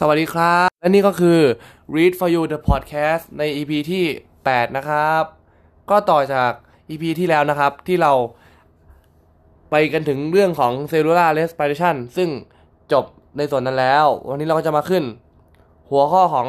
[0.00, 1.38] สวัสดีครับ และนี่ก็คือ
[1.94, 4.04] Read for You the podcast ใน EP ที่
[4.40, 5.22] 8 นะครับ
[5.90, 6.52] ก็ต่อจาก
[6.90, 8.12] EP ที่แล้วนะครับ ที่เรา
[9.70, 12.28] ไปกันถึงเรื่องของ cellular respiration ซึ่ง
[12.92, 13.04] จบ
[13.36, 15.04] ในส่วนนั้นแล้ว วันนี้เราก็จะมาขึ้น
[15.90, 16.48] หัวข้อของ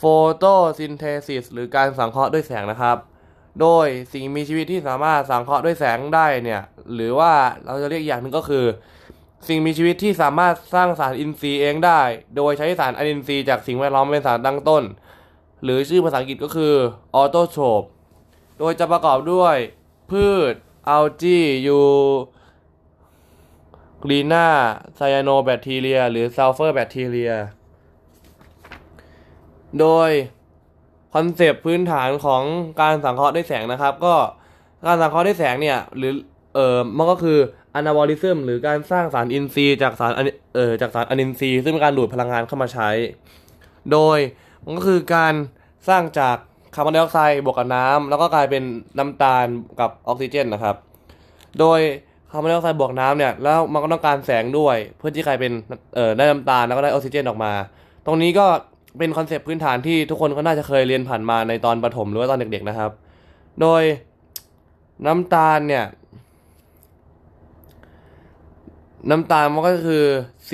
[0.00, 2.96] photosynthesis หรือการสังเคราะห์ด้วยแสงนะครับ
[3.60, 6.62] โดยสิ่งมีชีวิตที่สามารถสังเคราะห์ด้วยแสงได้เนี่ย
[6.94, 7.32] หรือว่า
[7.64, 8.64] เราจะเรียกอย่างหนึ่งก็คือ
[9.48, 12.00] สิ่งมีชีวิตที่สามารถสร้างสารอินทรีย์เองได้
[12.36, 14.82] โดยใช้สารอนินทรีย์จากสิ่งแวดล้อมเป็นสารตั้งต้น
[15.64, 16.74] หรือชื่อภาษาอังกฤษก็คือ
[17.14, 17.82] autotroph
[18.58, 19.56] โดยจะประกอบด้วย
[20.10, 20.54] พืช
[20.88, 21.82] algae ยู
[24.02, 24.48] กลีนา
[24.96, 27.32] ไซยาโนแบคทีเรีย หรือ sulfur bacteria
[29.80, 30.10] โดย
[31.14, 32.42] คอนเซปต์พื้นฐานของ
[32.80, 34.14] การสังเคราะห์ด้วยแสงนะครับ ก็
[34.86, 36.12] การสังเคราะห์ด้วยแสงเนี่ยหรือ
[36.54, 37.38] เออมันก็คือ
[37.74, 40.12] anabolism หรือการสร้างสารอินทรีย์จากสาร
[40.54, 42.88] เออจากสารอนินทรีย์ซึ่งเป็นการดูดพลังงานเข้ามาใช้
[43.92, 44.18] โดย
[44.64, 45.34] มันก็คือการ
[45.88, 46.36] สร้างจาก
[46.74, 48.62] คาร์บอนไดออกไซด์บวกกับน้ำแล้วก็กลายเป็น
[48.98, 49.46] น้ำตาล
[49.80, 50.76] กับออกซิเจนนะครับ
[51.60, 51.80] โดย
[52.30, 55.52] คาร์บอนไดออกไซด์บวกน้ำเนี่ยแล้วมันก็ต้องการแสงด้วย เพื่อที่กลายเป็น
[55.94, 57.52] เอ่อได้น้ำตาลแล้วก็ได้ออกซิเจนออกมา
[58.06, 58.46] ตรงนี้ก็
[58.98, 62.90] เป็นคอนเซปต์พื้นฐานที่ทุกคนก็น่าจะเคยเรียนผ่านมาในตอนประถมหรือว่าตอนเด็กๆนะครับ
[63.60, 63.82] โดย
[65.06, 65.84] น้ำตาลเนี่ย
[69.10, 70.04] น้ำตาลมันก็คือ
[70.48, 70.50] C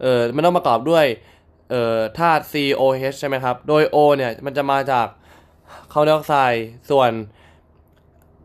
[0.00, 1.06] เอ่อมันต้องประกอบด้วย
[1.70, 5.06] เอ่อธาตุ COH ใช่ไหมครับ โดย O เนี่ยมันจะมาจาก
[5.92, 7.10] คาร์บอนไดออกไซด์ส่วน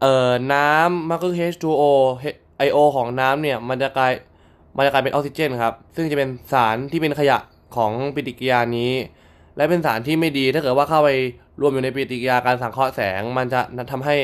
[0.02, 1.84] เอ่อน้ำมันก็คือ H2O
[2.68, 4.12] IO ของน้ำเนี่ยมันจะกลาย
[4.76, 7.38] มันจะกลายเป็นออกซิเจนครับ ซึ่งจะเป็นสารที่เป็นขยะ
[7.76, 8.94] ของปฏิกิริยานี้
[9.56, 11.10] และเป็นสารที่ไม่ดีถ้าเกิดว่าเข้าไป
[11.62, 14.16] รวมอยู่ในปฏิกิริยาการสังเคราะห์แสง มันจะทำให้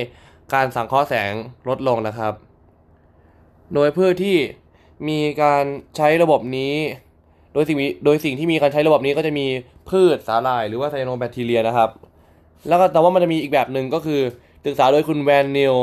[0.54, 1.32] การสังเคราะห์แสง
[1.70, 2.34] ลดลงนะครับ
[3.76, 4.38] โดยเพื่อที่
[5.08, 5.64] มีการ
[5.98, 6.73] ใช้ระบบนี้
[7.54, 9.45] โดยสิ่งโดยสิ่งที่มีการใช้ระบบนี้ก็จะมี
[9.90, 11.90] พืชสาหร่าย หรือว่าไซโนแบคทีเรียนะครับ
[12.68, 14.22] แล้วก็แต่ว่ามันจะมีอีกแบบหนึ่งก็คือ
[14.66, 15.75] ศึกษาโดยคุณแวนนิล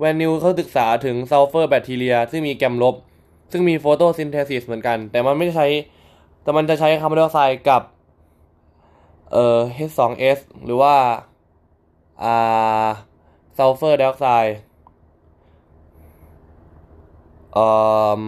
[0.00, 2.94] Van Niel เขาศึกษาถึง sulfur bacteria ซึ่งมีแกรมลบ
[3.52, 5.66] ซึ่งมี photosynthesis เหมือนกัน แต่มันไม่ใช้
[6.42, 7.82] แต่มันจะใช้คาร์บอนไดออกไซด์กับ
[9.32, 9.58] เอ่อ
[9.88, 10.94] H2S หรือว่า
[12.22, 12.88] อ่า
[13.56, 14.56] ซัลเฟอร์ไดออกไซด์
[17.56, 17.62] เอ
[18.20, 18.22] อ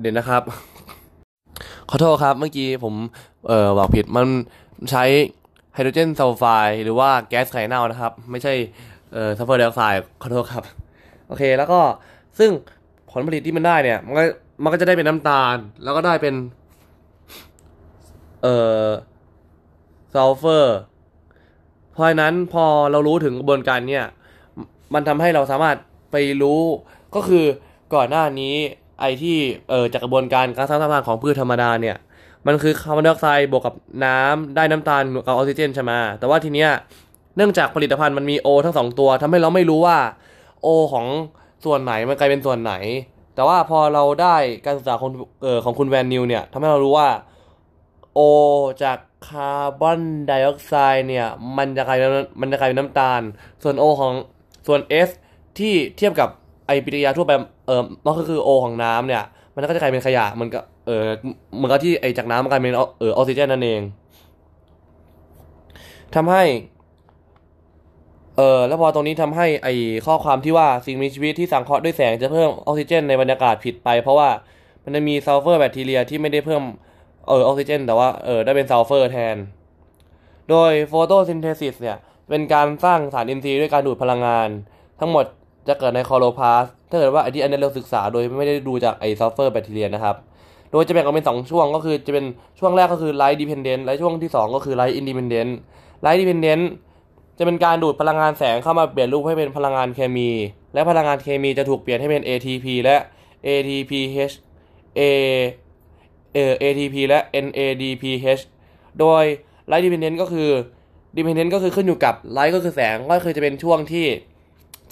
[0.00, 0.42] เดี๋ยวนะครับ
[1.90, 2.94] ขอโทษครับเมื่อกี้ผม
[3.48, 4.26] เอ่อบอกผิดมัน
[4.90, 5.04] ใช้
[5.74, 8.52] ไฮโดรเจนซัลไฟด์หรือว่าแก๊สไข่เน่านะครับ ไม่ใช่
[9.12, 10.64] เอ่อซัลเฟอร์ไดออกไซด์ขอโทษครับ
[11.28, 11.80] โอเคแล้วก็
[12.38, 12.50] ซึ่ง
[13.10, 14.22] ผลผลิตที่มันได้เนี่ย มันก็
[14.62, 16.34] มันก็จะได้เป็นน้ำตาล แล้วก็ได้เป็น
[18.42, 18.86] เอ่อ
[20.14, 20.78] ซัลเฟอร์
[21.92, 24.06] เพราะฉะนั้นพอเรารู้ถึงกระบวนการเนี่ย
[24.94, 25.76] มันทำให้เราสามารถ
[26.12, 26.60] ไปรู้
[27.16, 27.44] ก็คือ
[27.94, 28.54] ก่อนหน้านี้
[29.00, 29.36] ไอที่
[29.70, 31.96] เออจากกระบวนการการสร้างน้ำตาลของพืชธรรมดาเนี่ย
[32.46, 36.70] มันคือคาร์บอนไดออกไซด์บวกกับน้ำได้น้ำตาลกับออกซิเจนใช่ไหมแต่ว่าทีเนี้ย
[37.36, 39.98] เนื่องจากผลิตภัณฑ์มันมี O ทั้งสองตัวทำให้เราไม่รู้ว่า
[40.62, 41.06] O ของ
[41.64, 42.74] ส่วนไหนมันกลายเป็นส่วนไหน
[43.34, 45.10] แต่ว่าพอเราได้การศึกษาของ
[45.42, 47.08] เออของคุณแวนนิวเนี่ยทำให้เรารู้ว่า
[48.14, 48.20] O
[48.82, 48.98] จาก
[49.28, 51.26] คาร์บอนไดออกไซด์เนี่ย
[51.56, 52.10] มันจะกลายเป็น
[52.40, 53.20] มันจะกลายเป็นน้ำตาล
[53.62, 54.12] ส่วน O ของ
[54.66, 55.10] ส่วน S
[55.58, 56.28] ที่เทียบกับ
[56.66, 57.32] ไอปฏิกิริยาทั่วไป
[57.66, 59.24] เออมันก็คือ O ของน้ำเนี่ย
[59.54, 61.02] มันก็จะกลายเป็นขยะมันก็เออ
[61.60, 63.80] เหมือนกับที่ไอจากน้ำมันกลายเป็นเออออกซิเจนนั่นเอง
[66.14, 66.44] ทำให้
[68.36, 69.68] เออแล้วพอตรงนี้ทำให้ไอ
[70.06, 74.28] ข้อความที่ว่าสิ่งมีชีวิตที่สังเคราะห์ด้วยแสงจะเพิ่มออกซิเจนในบรรยากาศผิดไป เพราะว่า
[74.84, 76.62] มันจะมี sulfur bacteria ที่ไม่ได้เพิ่ม
[77.28, 79.36] เออออกซิเจน แต่ว่าเออได้เป็นซัลเฟอร์แทน
[80.50, 81.96] โดย photosynthesis เนี่ย
[82.28, 84.48] เป็นการสร้างสารอินทรีย์ด้วยการดูดพลังงาน
[85.00, 85.24] ทั้งหมด
[85.68, 90.16] จะเกิดในคลอโรพลาสต์ถ้าเกิดว่าไอที่อันนี้เราศึกษาโดยไม่ได้ดูจากไอ sulfur bacteria นะครับ
[90.70, 92.24] โดยจะแบ่งออกเป็น 2 ช่วงก็คือจะเป็น
[92.58, 96.68] ช่วงแรกก็คือ light dependent และช่วงที่ 2 ก็คือ light independent light dependent
[97.38, 100.30] จะเป็นการดูดพลังงานแสงเข้ามาเปลี่ยนรูปให้เป็นพลังงานเคมี
[100.74, 102.96] และพลังงานเคมีจะถูกเปลี่ยนให้เป็น ATP และ
[103.46, 104.34] ATPH
[104.98, 105.00] A
[106.34, 108.42] เอ่อ ATP และ NADPH
[109.00, 109.24] โดย
[109.70, 110.50] Light Dependent ก็คือ
[111.16, 114.06] Dependent ก็คือขึ้นอยู่กับ Light ก็คือแสงก็คือจะเป็นช่วงที่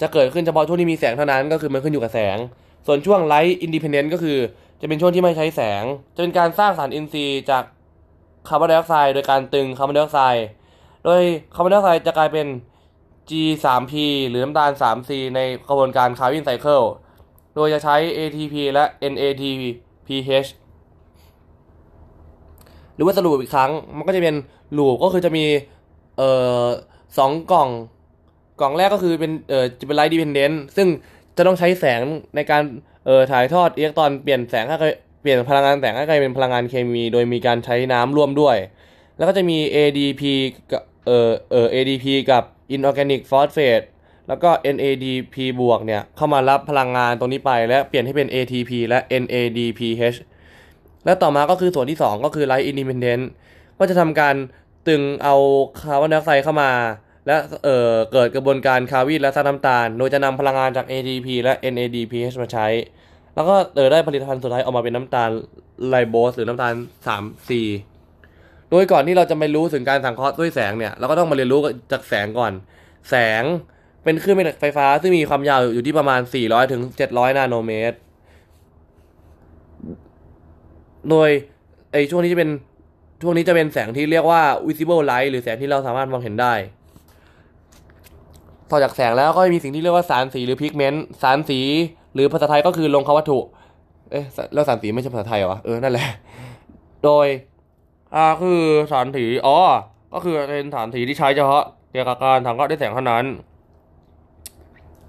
[0.01, 2.37] จะเกิดขึ้นเฉพาะช่วงที่มีแสงเท่านั้นก็คือมันขึ้นอยู่กับแสง
[2.85, 4.37] ส่วนช่วง Light Independent ก็คือ
[4.81, 5.83] จะเป็นช่วงที่ไม่ใช้แสง
[6.15, 7.63] จะเป็นการสร้างสารอินทรีย์จาก
[8.47, 10.45] คาร์บอนไดออกไซด์โดยการตรึงคาร์บอนไดออกไซด์
[11.03, 11.21] โดย
[11.55, 12.47] คาร์บอนไดออกไซด์จะกลายเป็น
[13.29, 13.93] G3P
[14.29, 15.39] หรือน้ำตาล 3C ใน
[15.69, 16.81] กระบวนการ Calvin cycle
[17.55, 20.49] โดยจะใช้ ATP และ NADPH
[22.95, 24.35] หรือว่าสรุปอีกครั้ง มันก็จะเป็น
[24.77, 25.45] loop ก็คือจะมี
[26.17, 26.29] เอ่
[26.63, 26.65] อ
[27.17, 27.69] สองกล่อง
[28.61, 30.87] กล่องแรกก็คือเป็นเอ่อจะเป็น light dependent ซึ่ง
[31.37, 32.01] จะต้องใช้แสง
[32.35, 32.61] ในการ
[33.05, 34.75] เอ่อถ่ายทอดอิเล็กตรอนเปลี่ยนแสงให้
[35.21, 38.57] เปลี่ยนพลังงานแสงให้กลายเป็นพลังงานเคมี โดยมีการใช้น้ำร่วมด้วย
[39.17, 40.21] แล้วก็จะมี ADP
[40.71, 42.43] กับเอ่อเอ่อ ADP กับ
[42.75, 43.85] Inorganic Phosphate
[44.27, 50.17] แล้วก็ NADP บวกเนี่ยเข้ามารับพลังงานตรงนี้ไปและเปลี่ยนให้เป็น ATP และ NADPH
[51.05, 53.23] และต่อมาก็คือส่วนที่ 2 ก็คือ Light Independent
[53.79, 54.35] ก็จะทำการ
[54.87, 55.35] ตึงเอา
[55.79, 56.71] คาร์บอนไดออกไซด์เข้ามา
[57.27, 62.67] และเอ่อเกิดกระบวนการคาร์วินและสร้างน้ำตาล โดยจะนำพลังงานจาก ATP และ NADPH มาใช้
[63.35, 65.29] แล้วก็เออได้ผลิตภัณฑ์สุดท้ายออกมาเป็นน้ำตาล
[65.87, 66.73] ไลโบสหรือน้ำตาล
[67.05, 67.49] 3C
[68.69, 71.59] โดยก่อนที่เราจะไปรู้ถึงการสังเคราะห์ด้วยแสงเนี่ยเราก็ต้องมาเรียนรู้
[71.91, 72.53] จากแสงก่อน
[73.09, 73.43] แสง
[74.03, 77.97] เป็นคลื่นแม่เหล็กไฟฟ้าซึ่งมีความยาวอยู่ที่ประมาณ 400ถึง700 นาโนเมตร
[81.09, 81.29] โดย
[81.91, 82.51] ไอช่วงนี้จะเป็น
[83.21, 86.53] ช่วงนี้จะเป็นแสงที่เรียกว่า visible light หรือแสงที่เราสามารถมองเห็นได้
[88.71, 91.59] ต่อจากแสงแล้วก็มีสิ่งที่เรียกว่าสารสีหรือพิกเมนต์สารสี
[92.13, 93.39] หรือภาษาไทยก็คือลงควัตถุ
[94.11, 96.07] เอ๊ะแล้วสารสีไม่ใช่ภาษาไทยเหรอเออนั่นแหละ
[97.03, 97.27] โดย
[98.15, 98.59] อ่าคือ
[98.91, 99.57] สารสีอ๋อ
[100.13, 103.25] ก็คือเป็นสารสีที่ใช้เฉพาะเกี่ยวกับการสังเคราะห์ด้แสงเท่านั้น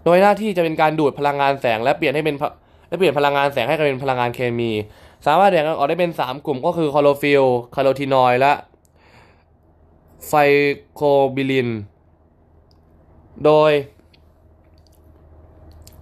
[0.05, 2.37] โดยหน้าที่จะเป็นการดูดพลังงานแสงและเปลี่ยนให้เป็น
[2.88, 4.70] และเปลี่ยนพลังงานแสงให้กลายเป็นพลังงานเคมี
[5.26, 8.53] สามารถแบ่งออกได้เป็น 3 กลุ่มก็คือคลอโรฟิลล์แคโรทีนอยด์และ
[10.29, 10.32] ไฟ
[10.94, 11.00] โค
[11.37, 11.69] บิลิน
[13.46, 13.73] โดย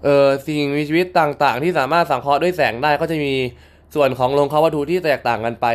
[0.05, 3.35] เอ่อสิ่งมีชีวิตต่างๆ ที่สามารถสังเคราะห์ด้วยแสงได้ก็จะมี
[3.95, 5.67] ส่วนของลงเขาวัตถุที่แตกต่างกันไป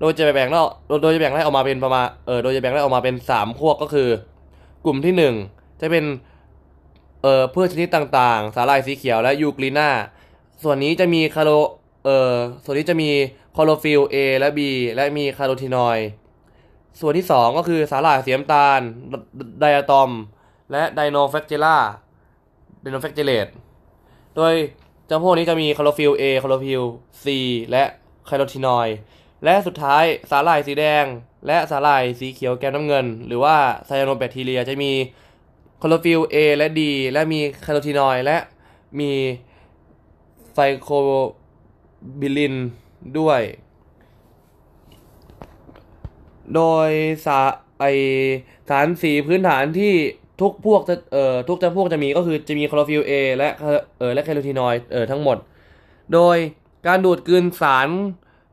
[0.00, 0.60] โดยจะแบ่งได้
[1.00, 4.08] โดยจะแบ่งได้ออกมาเป็นประมาณเออโดยจะแบ่งได้ออกมาเป็นสามพวกก็คือ
[4.84, 5.34] กลุ่มที่หนึ่ง
[5.80, 6.04] จะเป็น
[7.22, 9.90] เอ่อพืชชนิดต่างๆ สาหร่ายสีเขียวและยูกลีนา
[10.62, 11.50] ส่วนนี้จะมีคาโร
[12.04, 13.10] เอ่อส่วนนี้จะมี
[13.56, 14.60] คลอโรฟิลล์ A และ B
[14.94, 16.06] และมีแคโรทีนอยด์
[17.00, 18.80] ส่วนที่สองก็คือสาหร่ายสีน้ำตาล
[19.60, 20.10] ไดอะตอม
[20.70, 21.76] และ dinoflagella
[22.80, 23.46] dinoflagellate
[24.36, 24.54] โดย
[25.10, 26.82] จำพวกนี้จะมีคลอโรฟิล A คลอโรฟิล
[27.22, 27.26] C
[27.70, 27.84] และ
[28.28, 28.96] คาโรทีนอยด์
[29.44, 31.04] และสุดท้ายสาหร่ายสีแดง
[31.46, 34.92] และสาหร่ายสีเขียวแกมน้ำเงิน หรือว่าไซยาโนแบคทีเรียจะมี
[35.82, 36.80] คลอโรฟิล A และ D
[37.12, 38.36] และมีคาโรทีนอยด์และ
[39.00, 39.12] มี
[40.52, 40.88] ไฟโค
[42.20, 42.54] บิลิน
[43.18, 43.42] ด้วย
[46.54, 46.90] โดย
[47.26, 47.38] สา
[47.78, 47.84] ไอ
[48.68, 49.94] สารสีพื้นฐานที่
[50.40, 53.48] ทุกพวกจะเอ่อทุกจำพวกจะมีก็คือจะมีคลอโรฟิล A และ
[53.98, 55.36] เอ่อและแคโรทีนอยด์เอ่อทั้งหมด
[56.14, 56.36] โดย
[56.86, 57.88] การดูดกลืนสาร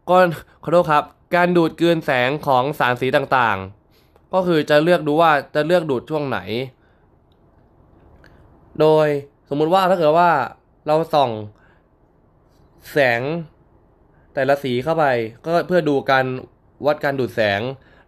[0.09, 0.27] ก้อน
[0.63, 1.03] ขอโทษครับ
[1.35, 6.39] การดูดกลืนแสงของสารสีต่างๆ ก็คือจะเลือกดูว่าจะเลือกดูดช่วงไหน
[8.79, 9.07] โดย
[9.49, 10.29] สมมุติว่าถ้าเกิดว่า
[10.87, 11.31] เราส่อง
[12.91, 13.21] แสง
[14.33, 15.05] แต่ละสีเข้าไป
[15.43, 16.25] ก็เพื่อดูการ
[16.85, 17.61] วัดการดูดแสง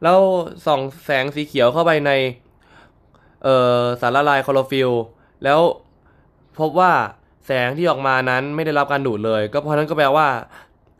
[0.03, 0.19] แล้ว
[0.65, 2.11] ส่องแสงสีเขียวเข้าไปใน
[3.45, 4.89] เอ่อสารละลายคลอโรฟิล
[5.43, 5.59] แล้ว
[6.59, 6.91] พบว่า
[7.45, 10.27] แสงที่ออกมานั้นไม่ได้รับการดูดเลย ก็เพราะนั้นก็แปลว่า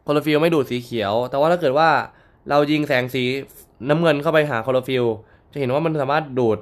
[0.06, 1.89] คลอโรฟิลล์ไม่ดูดสีเขียว แต่ว่าถ้าเกิดว่า
[2.50, 3.24] เรายิงแสงสี
[3.89, 5.06] น้ำเงินเข้าไปหาคลอโรฟิลล์
[5.51, 6.57] จะเห็นว่ามันสามารถดูด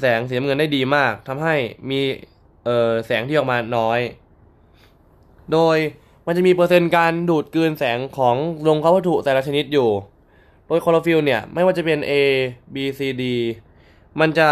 [0.00, 1.54] แสงสีน้ำเงินได้ดีมากทำให้
[1.90, 2.00] มี
[2.64, 4.00] เอ่อแสงที่ออกมาน้อย
[5.52, 5.76] โดย
[6.26, 8.36] มันจะมีเปอร์เซ็นต์การดูดกลืนแสงของ
[8.68, 9.88] ลงเข้าวัตถุแต่ละชนิดอยู่
[10.66, 12.12] โดยคลอโรฟิลล์เนี่ยไม่ว่าจะเป็น A
[12.74, 13.24] B C D
[14.20, 14.48] มันจะ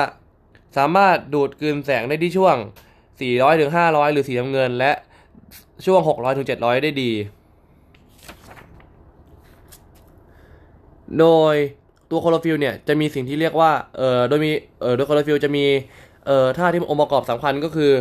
[0.76, 2.56] สามารถดูดกลืนแสงได้ที่ช่วง
[3.08, 4.92] 400ถึง500 หรือสีน้ำเงิน และ
[5.86, 7.12] ช่วง 600ถึง700 ได้ดี
[11.18, 11.54] โดย
[12.10, 15.64] ตัวคลอโรฟิลเนี่ยจะมีสิ่งที่เรียกว่า เอ่อ โดยมี เอ่อ โดยคลอโรฟิลจะมี
[16.26, 17.92] เอ่อธาตุที่องค์ประกอบสำคัญก็คือ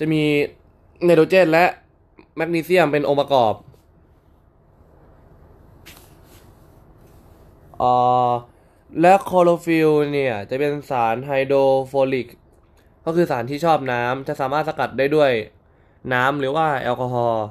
[0.00, 0.22] จะมี
[1.04, 1.64] ไนโตรเจนและ
[2.36, 3.54] แมกนีเซียมเป็นองค์ประกอบ
[7.82, 8.32] อ่า
[9.00, 12.28] และคลอโรฟิลเนี่ยจะเป็นสาร hydrophilic
[13.06, 15.32] ก็คือสารที่ชอบน้ำจะสามารถสกัดได้ด้วย
[16.12, 17.44] น้ำหรือว่าแอลกอฮอล์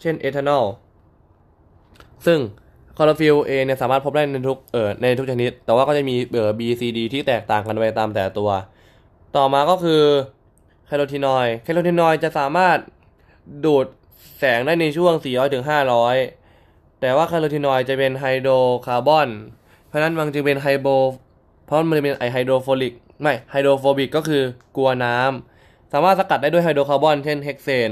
[0.00, 0.64] เช่นเอทานอล
[2.26, 2.38] ซึ่ง
[2.96, 8.50] คลอโรฟิล A เนี่ยสามารถพบได้ในทุกเอ่อในทุกชนิด แต่ว่าก็จะมีเอ่อ B C D ที่แตกต่างกันไปตามแต่ตัว
[9.36, 10.02] ต่อมาก็คือ
[10.86, 12.78] แคโรทีนอยด์แคโรทีนอยด์จะสามารถ
[13.64, 13.86] ดูด
[14.38, 15.64] แสงได้ในช่วง 400ถึง
[16.32, 18.52] 500 แต่ว่าแคโรทีนอยด์จะเป็นไฮโดร
[18.86, 19.28] คาร์บอน
[19.96, 20.88] เพราะนั้นมันจึงเป็นไฮโดร
[21.66, 24.42] เพราะมันจะเป็นไอ hydrophilic ไม่ hydrophobic ก็คือ
[24.76, 27.90] กลัวน้ำสามารถสกัดได้ด้วยไฮโดรคาร์บอนเช่นเฮกเซน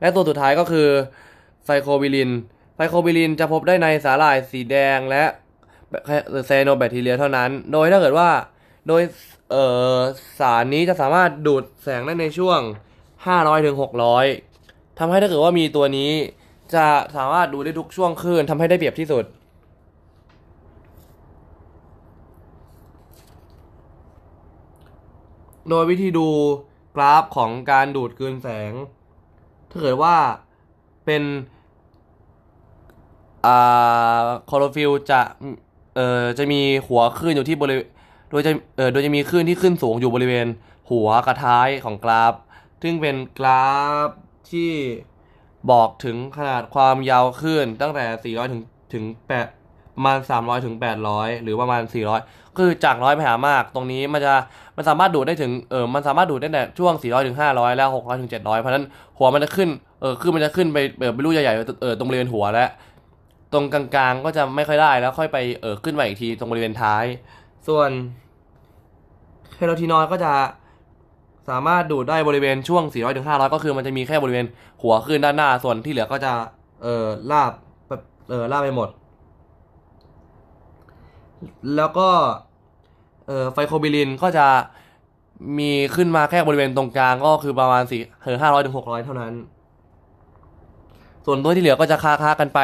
[0.00, 0.88] และตัวสุดท้ายก็คือ
[1.64, 2.30] ไฟโคบิลิน
[2.74, 5.22] ไฟโคบิลินจะพบได้ในสาหร่ายสีแดงและ
[6.46, 8.28] ไซโนแบคทีเรียเท่านั้น โดยถ้าเกิดว่า
[8.88, 9.02] โดย
[9.50, 12.60] สารนี้จะสามารถดูดแสงได้ในช่วง
[13.12, 13.76] 500ถึง
[14.36, 16.10] 600ทำให้ถ้าเกิดว่ามีตัวนี้
[16.74, 16.86] จะ
[17.16, 19.24] สามารถดูได้ทุกช่วงคลื่นทำให้ได้เปรียบที่สุด
[25.68, 26.28] โดยวิธีดู
[26.96, 28.72] กราฟของการดูดกลืนแสง
[29.70, 30.16] ถ้าเกิดว่า
[31.04, 31.22] เป็น
[33.46, 35.20] อ่าคลอโรฟิลจะ
[35.96, 37.88] เอ่อจะมีหัวคลื่นอยู่ที่บริเวณ
[38.30, 40.46] โดยจะเอ่อโดยจะมีคลื่นที่ขึ้นสูงอยู่บริเวณ
[40.90, 42.34] หัวกระท้ายของกราฟ
[42.82, 43.70] ซึ่งเป็นกรา
[44.06, 44.08] ฟ
[44.50, 44.72] ที่
[45.70, 49.04] บอกถึงขนาดความยาวคลื่นตั้งแต่ 400 ถึงถึง
[49.50, 50.76] 8ประมาณ 300 ถึง
[51.08, 51.82] 800 หรือประมาณ
[52.16, 54.34] 400 คือจากน้อยไปหามาก ตรงนี้มันจะ
[54.76, 58.84] มันสามารถดูดได้ถึงเออมันสามารถดูดได้แต่ช่วง 400ถึง500 แล้ว 600ถึง700 เพราะนั้น
[59.18, 59.68] หัวมันจะขึ้น
[60.00, 62.68] เออขึ้นมันจะขึ้นไปเออเป็นลูกใหญ่ๆเออตรงบริเวณหัวและ
[63.52, 67.04] ตรงกลางๆก็จะไม่ค่อยได้แล้วค่อยไปเออขึ้นมาอีกทีตรงบริเวณท้าย
[67.68, 67.90] ส่วน
[69.54, 70.32] เคโรทีนอยก็จะ
[71.50, 74.46] สามารถดูดได้บริเวณช่วง 400ถึง500 ก็คือมันจะมีแค่บริเวณ
[74.82, 76.32] หัวขึ้นด้านหน้า ส่วนที่เหลือก็จะ
[76.82, 77.52] เออลาบ
[78.30, 78.88] เออลาบไปหมด
[81.76, 82.08] แล้วก็
[83.26, 84.46] เออไฟโคบิลินก็จะ
[85.58, 89.32] มีขึ้นมาแค่บริเวณตรงกลางก็คือประมาณสี่เออห้าร้อยถึงหกร้อยเท่านั้น
[91.26, 92.60] ส่วนตัวที่เหลือก็จะคล้ายๆกันไป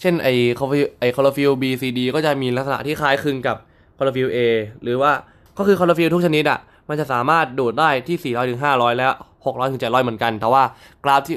[0.00, 3.56] เช่นไอคลอไอคลอโรฟิล B C D ก็จะมีลักษณะที่คล้ายคลึงกับ
[3.98, 4.38] คอร์ฟิล A
[4.82, 5.12] หรือว่า
[5.58, 6.58] ก็คือคลอโรฟิลทุกชนิดอะ
[6.88, 9.12] มันจะสามารถดูดได้ที่ 400ถึง500 แล้ว
[9.44, 10.62] 600ถึง700 เหมือนกัน แต่ว่า
[11.04, 11.36] กราฟที่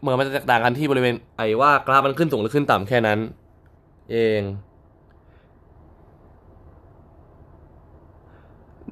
[0.00, 3.18] เหมือนมันจะแตกต่างกันที่บริเวณไอว่ากราฟมันขึ้นสูงหรือขึ้นต่ำแค่นั้น
[4.12, 4.40] เอง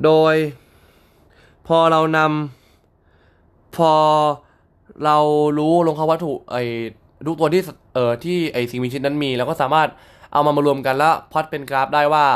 [0.05, 0.35] โดย
[1.67, 3.93] พอเรานำพอ
[5.05, 5.17] เรา
[5.59, 6.63] รู้ลงเขาวัตถุไอ้
[7.27, 7.63] ทุกตัวที่
[7.95, 9.89] เอ่อที่ไอ้สิ่งมีชีวิตนั้นมีเราก็สามารถ
[10.33, 12.27] เอามามารวมกันแล้วพอตเป็นกราฟได้ว่า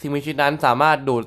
[0.00, 1.24] สิ่งมีชีวิตนั้นสามารถดูด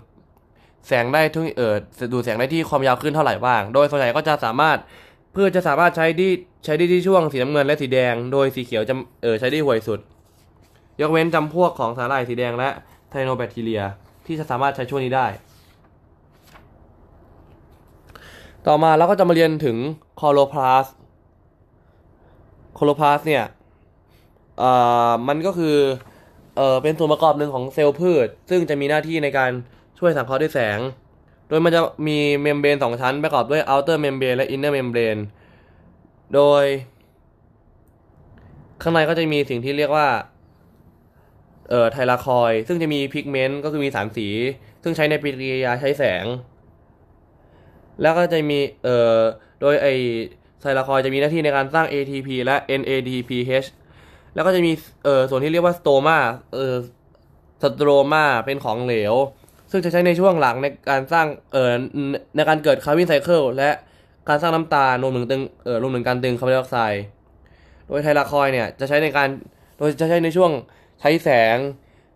[0.88, 1.76] แสงได้ทุกเออ
[2.14, 4.78] ดูดแสงได้ที่ความยาวขึ้นเท่าไหร่บ้าง โดยส่วนใหญ่ก็จะสามารถ
[5.34, 6.32] เพื่อจะสามารถใช้ที่
[6.66, 8.94] ใช้ได้ที่ช่วงสีน้ำเงินและสีแดง โดยสีเขียวจะ
[9.24, 10.00] เออใช้ได้ห่วยสุด
[11.02, 12.70] ยกเว้นจำพวกของสาหร่ายสีแดงและ
[13.10, 13.82] ไทโนแบคทีเรีย
[14.26, 15.28] ที่จะสามารถใช้ช่วงนี้ได้
[18.68, 19.78] ต่อมาเราก็จะมาเรียนถึง
[20.20, 20.86] คลอโรพลาสต์
[22.78, 23.46] คลอโรพลาสต์เนี่ย
[24.60, 24.72] เอ่
[25.08, 25.76] อมันก็คือ
[26.58, 29.52] เอ่อเป็นส่วนประกอบหนึ่งของเซลล์พืช ซึ่งจะมีหน้าที่ในการ
[30.00, 30.80] ช่วยสังเคราะห์ด้วยแสง
[31.48, 35.22] โดยมันจะมี membrane สองชั้นประกอบด้วย outer membrane และ inner membrane
[36.34, 36.64] โดย
[38.82, 40.08] ข้างในก็จะมีสิ่งที่เรียกว่า
[41.70, 44.28] เอ่อไทลาคอยด์ ซึ่งจะมี pigment ก็คือมีสารสี
[44.84, 46.26] ซึ่งใช้ในปฏิกิริยาใช้แสง
[48.02, 49.20] แล้วก็จะมีเอ่อ
[49.62, 49.88] โดยไอ
[50.62, 53.68] ไทลาคอยด์จะมีหน้าที่ในการสร้าง ATP และ NADPH
[54.34, 54.72] แล้วก็จะมี
[55.04, 56.18] เอ่อส่วนที่เรียกว่า stroma
[56.54, 56.76] เอ่อ
[57.64, 59.16] stroma เป็นของเหลว
[59.72, 61.74] ซึ่งจะใช้ในช่วงหลังในการสร้างเอ่อ
[62.36, 63.70] ในการเกิด carbon cycle และ
[64.30, 67.04] การสร้างน้ำตาลรวมถึงตรึงเอ่อรวมถึงการตรึงคาร์บอนไดออกไซด์
[67.88, 69.30] โดยไทลาคอยด์เนี่ยจะใช้ในการ
[69.78, 70.52] โดยจะใช้ในช่วง
[71.00, 71.58] ใช้แสง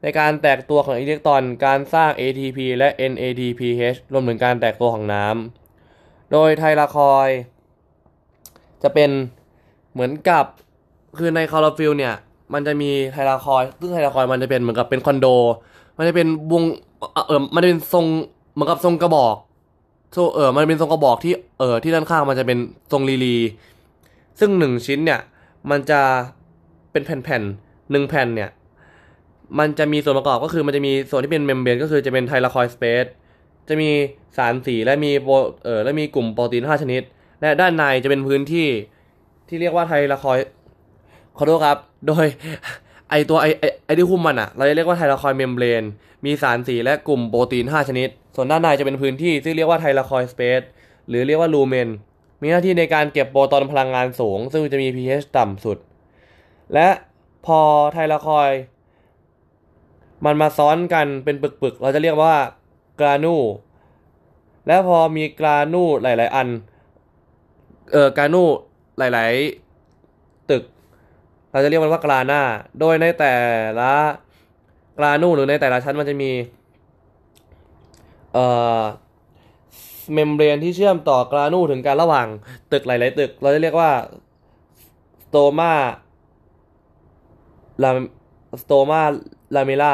[0.04, 5.67] ในการแตกตัวของอิเล็กตรอน การสร้าง ATP และ NADPH รวมถึงการแตกตัวของน้ำ
[6.32, 7.30] โดยไทลาคอยด์
[8.84, 9.10] จะเป็น
[9.94, 10.46] เหมือนกับ
[11.18, 12.14] คือในคลอโรฟิลเนี่ย
[12.54, 15.28] มันจะมีไทลาคอยด์ ซึ่งไทลาคอยด์มันจะเป็นเหมือนกับเป็นคอนโด
[15.98, 16.64] มันจะเป็นวง
[17.28, 18.06] เออมันจะเป็นทรง
[18.54, 19.36] เหมือนกับทรงกระบอก
[20.14, 22.58] โซเออมันเป็นทรงกระบอกที่เออที่ด้านข้างมันจะเป็น
[22.92, 23.36] ทรงรีรี
[24.40, 25.20] ซึ่งหนึ่งชิ้นเนี่ย
[25.70, 26.02] มันจะ
[26.92, 28.50] เป็นแผ่นๆหนึ่งแผ่นเนี่ย
[29.60, 33.06] มันจะมีส่วนประกอบก็คือมันจะมีส่วนที่เป็น membrane ก็คือจะเป็น thylakoid space
[33.68, 33.90] จะมี
[34.38, 35.34] สารสีและมีโปร
[35.64, 37.02] เออและมีกลุ่มโปรตีน 5 ชนิด
[37.42, 38.68] และด้านในจะเป็นพื้นที่
[39.48, 40.38] ที่เรียกว่าไทลาคอยด์
[41.38, 42.26] ขอโทษครับ โดย
[43.10, 45.84] ไอตัวไอไอไอที่หุ้มมันอะเราจะเรียกว่า thylakoid membrane
[46.26, 50.62] มีสารสีและกลุ่มโปรตีน 5 ชนิด ส่วนด้านในจะเป็นพื้นที่ที่เรียกว่าไทลาคอยสเปซ
[51.08, 51.90] หรือเรียกว่าลูเมน
[52.42, 55.78] มีหน้าที่ในการเก็บโปรตอนพลังงานสูง ซึ่งจะมี pH ต่ำสุด
[56.74, 56.88] และ
[57.46, 57.60] พอ
[57.94, 58.50] ไทลาคอย
[60.26, 62.36] มันมาซ้อนกันเป็นปึกๆ เราจะเรียกว่า
[63.00, 63.36] กรานู
[64.68, 66.48] แล้วพอมีกรานูหลาย ๆ อัน
[67.92, 68.44] เอ่อกรานู
[68.98, 69.34] หลาย
[69.92, 70.64] ๆ ตึก
[71.52, 72.42] เราจะเรียกมันว่ากราหน้า
[72.80, 73.34] โดยในแต่
[73.80, 73.94] ละ
[74.98, 76.32] กรานุมหรือในแต่ละชั้นมันจะมี
[78.34, 78.46] เอ่
[78.80, 78.82] อ
[80.14, 82.28] membrane ที่เชื่อมต่อกรานุมถึงกันระหว่าง
[82.72, 83.92] ตึกหลาย ๆ ตึก เราจะเรียกว่า
[85.24, 89.94] stroma la stroma lamella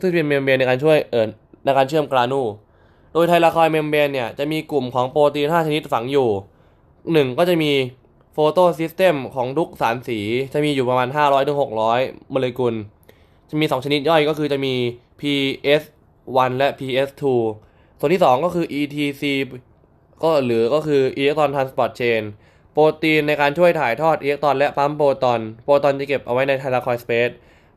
[0.00, 1.28] ซึ่งเป็น membrane ในการช่วยเอ่อ
[1.64, 2.42] ในการเชื่อมกรานุม
[3.12, 6.28] โดย thylakoid membrane เนี่ยจะมีกลุ่มของโปรตีน 5 ชนิดฝังอยู่
[7.12, 7.72] หนึ่งก็จะมี
[8.32, 10.18] photosystem ของทุกสารสี
[10.52, 11.58] จะมีอยู่ประมาณ 500ถึง
[11.96, 12.74] 600โมเลกุล
[13.50, 14.74] จะมี 2 ชนิดย่อยก็คือจะมี
[15.20, 17.22] PS1 และ PS2
[17.98, 19.22] ส่วนที่ 2 ก็คือ ETC
[20.22, 22.22] ก็หรือก็คือ Electron Transport Chain
[22.72, 27.30] โปรตีนในการช่วยถ่ายทอดอิเล็กตรอนและปั๊มโปรตอน โปรตอนจะเก็บเอาไว้ใน thylakoid space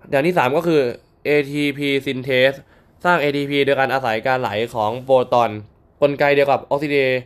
[0.10, 0.82] อย่างที่ 3 ก็คือ
[1.28, 2.58] ATP synthase
[3.06, 5.50] สร้าง ATP โดยการอาศัยการไหลของโปรตอน
[6.02, 7.20] กลไกเดียวกับ oxidative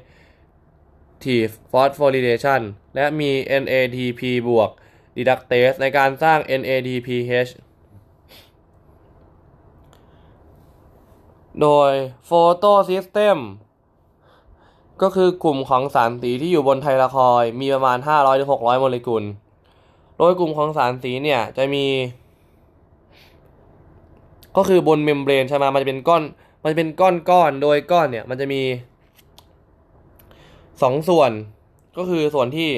[1.72, 2.62] phosphorylation
[2.96, 3.32] และมี
[3.62, 4.70] NADP บวก
[5.18, 7.52] reductase ในการสร้าง NADPH
[11.62, 11.92] โดย
[12.30, 13.38] photosystem
[15.02, 17.98] ก็คือกลุ่มของสารสีที่อยู่บนไทลาคอยมีประมาณ
[18.40, 19.24] 500-600 โมเลกุล
[20.18, 21.86] โดยกลุ่มของสารสีเนี่ยจะมี
[24.58, 26.24] ก็คือบน membrane ใช่ไหมมันจะเป็นก้อน
[26.62, 28.62] มันจะเป็นก้อนก้อนโดยก้อนเนี่ย มันจะมี
[30.82, 31.32] สองส่วน
[31.98, 32.72] ก็คือส่วนที่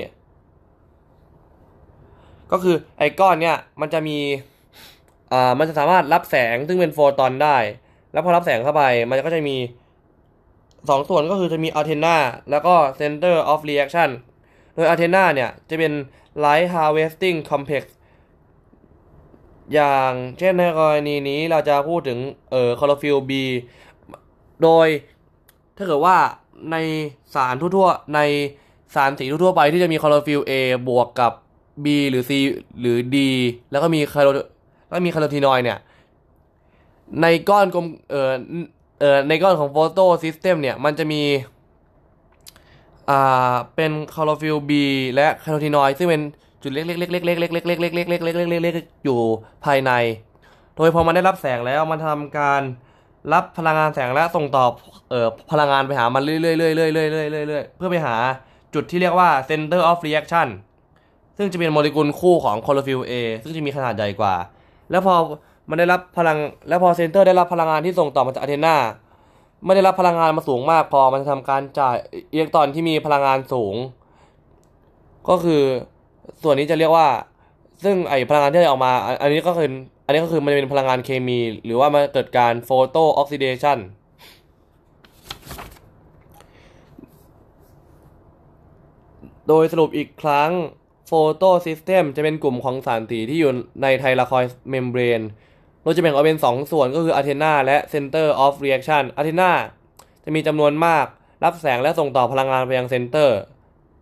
[2.51, 4.17] ก็คือไอ้ก้อนเนี่ย มันจะมี
[5.31, 7.57] อ่ามันจะสามารถรับแสงซึ่งเป็นโฟตอนได้
[8.11, 9.57] แล้วพอรับแสงเข้าไป มันก็จะมี
[10.89, 12.17] สองส่วนก็คือจะมี antenna
[12.51, 14.09] แล้วก็ center of reaction
[14.75, 15.93] โดย antenna เนี่ย จะเป็น
[16.43, 17.83] light harvesting complex
[19.73, 22.19] อย่างเช่นในกรณีนี้เราจะพูดถึง
[22.51, 23.31] เอ่อคลอโรฟิล B
[24.63, 24.87] โดย
[25.77, 26.17] ถ้าเกิดว่า
[26.71, 26.77] ใน
[27.33, 28.19] สารทั่วๆใน
[28.95, 30.51] สารสีทั่วๆไปที่จะมีคลอโรฟิล A
[30.87, 31.31] บวกกับ
[31.83, 32.31] B หรือ C
[32.79, 33.17] หรือ D
[33.71, 35.77] แล้วก็มีคาร์โแล้วมีคาร์โรทีนอยด์เนี่ย
[37.21, 38.33] ในก้อนกลมเอ่อ
[38.99, 41.21] เอ่อในก้อนของ photosystem เนี่ย มันจะมี
[43.09, 44.71] อ่าเป็นคลอโรฟิล B
[45.15, 46.21] และแคโรทีนอยด์ซึ่งเป็น
[46.63, 49.19] จุดเล็กๆๆๆๆๆๆๆๆๆๆๆอยู่
[49.65, 49.91] ภายใน
[50.75, 52.61] โดยพอมันได้รับแสงแล้วมันทำการ
[53.33, 54.65] รับพลังงานแสงและส่งต่อ
[55.09, 56.85] เอ่อพลังงานไปหามันเรื่อยๆเรื่อยๆเรื่
[57.23, 58.15] อยๆเรื่อยๆเพื่อไปหา
[58.73, 60.47] จุดที่เรียกว่า center of reaction
[61.37, 63.13] ซึ่งจะเป็นโมเลกุลคู่ของคลอโรฟิล A
[63.43, 64.35] ซึ่งจะมีขนาดใหญ่กว่า
[64.91, 65.15] แล้วพอ
[65.69, 66.37] มันได้รับพลัง
[66.67, 68.77] แล้วพอ center ได้รับพลังงานที่ส่งต่อมาจาก antenna
[69.65, 71.95] ไม่ได้รับพลังงานมาสูงมากพอมันจะทำการจ่าย
[72.33, 73.75] อิเล็กตรอนที่มีพลังงานสูง
[75.29, 75.63] ก็คือ
[76.43, 77.07] ส่วนนี้จะเรียกว่า
[77.83, 79.69] ซึ่งไอพลังงานที่ออกมา อันนี้ก็คือ
[80.05, 83.77] อันนี้ก็คือมันเป็นพลังงานเคมี หรือว่ามันเกิดการ photooxidation
[89.47, 90.51] โดยสรุปอีกครั้ง
[91.07, 95.21] photosystem จะเป็นกลุ่มของสารสีที่อยู่ใน thylakoid membrane
[95.81, 99.51] โดยจะแบ่งออกเป็น 2 ส่วนก็คือ antenna และ Center of Reaction antenna
[100.23, 101.05] จะมีจำนวนมาก
[101.43, 103.39] รับแสงและส่งต่อพลังงานไปยัง center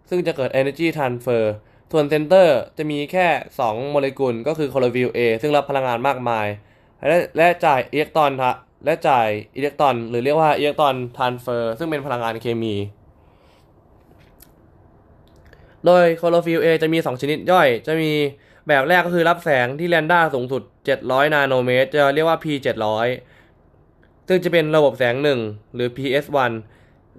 [0.09, 1.43] ซึ่งจะเกิด Energy Transfer
[1.91, 3.27] ส่วน center จะมีแค่
[3.59, 6.47] 2 โมเลกุลก็คือคลอโรฟิล A ซึ่งรับพลังงานมากมาย
[7.07, 8.31] และและจ่ายอิเล็กตรอน
[8.85, 12.75] และจ่ายอิเล็กตรอน หรือเรียกว่า electron transfer ซึ่งเป็นพลังงานเคมี
[15.85, 18.11] โดยคลอโรฟิล A จะมี 2 ชนิดย่อย จะมี
[18.67, 20.61] แบบแรกก็คือรับแสงที่ lambda สูงสุด
[20.97, 22.45] 700 นาโนเมตร จะเรียกว่า P
[23.35, 26.51] 700ซึ่งจะเป็นระบบแสง 1 หรือ PS1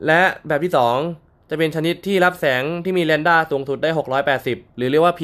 [0.06, 3.90] และแบบที่ 2 จะเป็นชนิดที่รับแสงที่มีแลนด้าสูงสุดได้
[4.34, 5.20] 680 หรือเรียกว่า P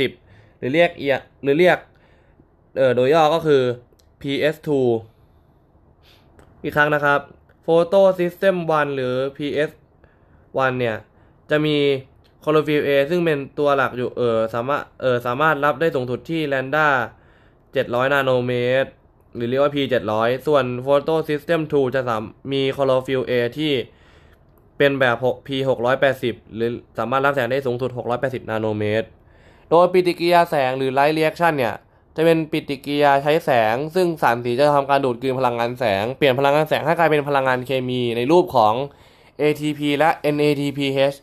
[0.00, 1.78] 680 หรือเรียกเอียหรือเรียก
[2.76, 3.62] เออโดยย่อก็คือ
[4.20, 4.68] PS2
[6.62, 7.20] อีกครั้งนะครับ
[7.66, 10.96] Photo System 1 หรือ PS1 เนี่ย
[11.50, 11.76] จะมี
[12.44, 16.86] คลอโรฟิล A ซึ่งเป็นตัวหลักอยู่เออสามารถเออสามารถรับได้สูงสุดที่แลนด้า
[17.50, 18.52] 700 นาโนเม
[18.82, 18.90] ตร
[19.34, 19.76] หรือเรียกว่า P
[20.12, 23.72] 700 ส่วน Photo System 2 จะสามมีคลอโรฟิล A ที่
[24.80, 25.16] เป็นแบบ
[25.46, 25.48] P
[26.02, 27.90] 680 หรือสามารถรับแสงได้สูงสุด
[28.20, 29.06] 680 นาโนเมตร
[29.70, 31.74] โดยปฏิกิริยาแสงหรือ Light Reaction เนี่ย
[32.16, 38.74] จะเป็นปฏิกิริยาใช้แสง ซึ่งสารสีจะทำการดูดกลืนพลังงานแสง เปลี่ยนพลังงานแสงให้กลายเป็นพลังงานเคมีในรูปของ
[39.42, 41.16] ATP และ NADPH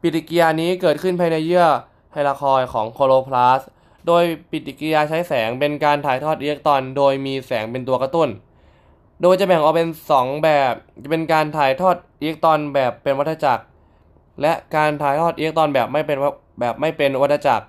[0.00, 1.66] ปฏิกิริยานี้เกิดขึ้นภายในเยื่อ
[2.10, 3.60] ไทลาคอยของโคโลพลาส
[4.06, 8.28] โดยปฏิกิริยาใช้แสงเป็นการถ่ายทอดอิเล็กตรอน โดยมีแสงเป็นตัวกระตุ้น
[9.22, 13.64] โดยจะแบ่งออกเป็น 2 แบบ จะเป็นการถ่ายทอดอิเล็กตรอนแบบเป็นวัฏจักร
[14.40, 16.18] และการถ่ายทอดอิเล็กตรอนแบบไม่เป็น
[16.60, 17.66] แบบไม่เป็นวัฏจักร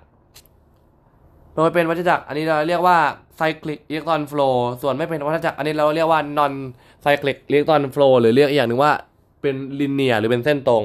[1.54, 2.98] โดยเป็นวัฏจักร อันนี้เราเรียกว่า
[3.38, 6.52] cyclic electron flow ส่วนไม่เป็นวัฏจักร อันนี้เราเรียกว่า non
[7.04, 8.92] cyclic electron flow หรือเรียกอีกอย่างหนึ่งว่า
[9.42, 10.84] เป็น linear หรือเป็นเส้นตรง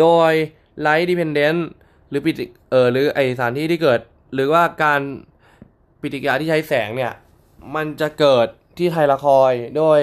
[0.00, 0.32] โดย
[0.86, 1.60] light dependent
[2.08, 4.00] หรือปิติเออหรือไอสารที่ที่เกิด
[4.34, 5.00] หรือว่าการ
[6.00, 7.12] ปฏิกิริยาที่ใช้แสงเนี่ย
[7.74, 8.46] มันจะเกิด
[8.78, 9.98] ที่ไทลาคอยโดย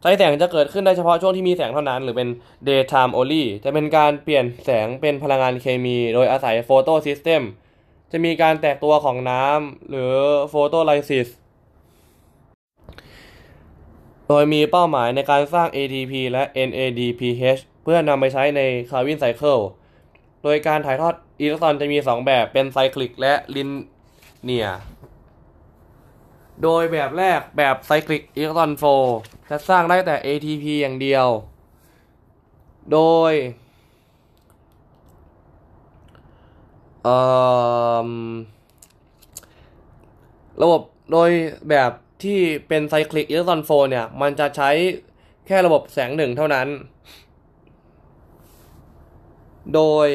[0.00, 2.28] ใช้แสงจะเกิดขึ้นได้เฉพาะช่วงที่มีแสงเท่านั้น หรือเป็น
[2.68, 7.42] daytime only จะเป็นการเปลี่ยนแสงเป็นพลังงานเคมี โดยอาศัย photo system
[8.12, 10.12] จะมีการแตกตัวของน้ำหรือ
[10.52, 11.28] photolysis
[14.28, 19.58] โดยมีเป้าหมายในการสร้าง ATP และ NADPH เพื่อนำไปใช้ใน Calvin cycle
[20.42, 24.68] โดยการถ่ายทอดอิเล็กตรอนจะมี 2 แบบเป็น cyclic และ linear
[26.62, 28.84] โดยแบบแรกแบบ cyclic electron flow
[29.50, 31.26] จะสร้างได้แต่ ATP อย่างเดียว
[32.92, 33.32] โดย
[40.62, 41.30] ระบบโดย
[41.68, 41.90] แบบ
[42.22, 44.70] ที่เป็นไซคลิกอิเล็กตรอนโฟเนี่ย มันจะใช้
[45.46, 46.68] แค่ระบบแสงหนึ่งเท่านั้น
[49.74, 50.08] โดย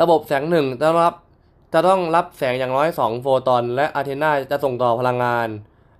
[0.00, 1.14] ระบบแสงหนึ่งจะรับ
[1.72, 5.48] จะต้องรับแสงอย่างน้อย 2 โฟตอน และอะเทนาจะส่งต่อพลังงาน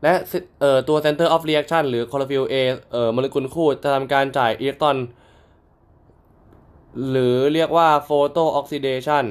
[0.02, 0.12] และ
[0.60, 2.54] เอ่อตัว Center of Reaction หรือ Chlorophyll A
[2.92, 4.96] เอ่อโมเลกุลคู่จะทำการจ่ายอิเล็กตรอน
[7.10, 9.24] หรือเรียกว่า Photo Oxidation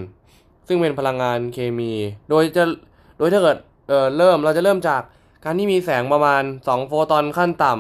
[0.68, 1.94] ซึ่งเป็นพลังงานเคมี
[2.30, 2.64] โดยจะ
[3.18, 5.02] โดยถ้าเกิดเอ่อเริ่มเราจะเริ่มจาก
[5.46, 7.74] การที่มีแสงประมาณ 2 โฟตอนขั้นต่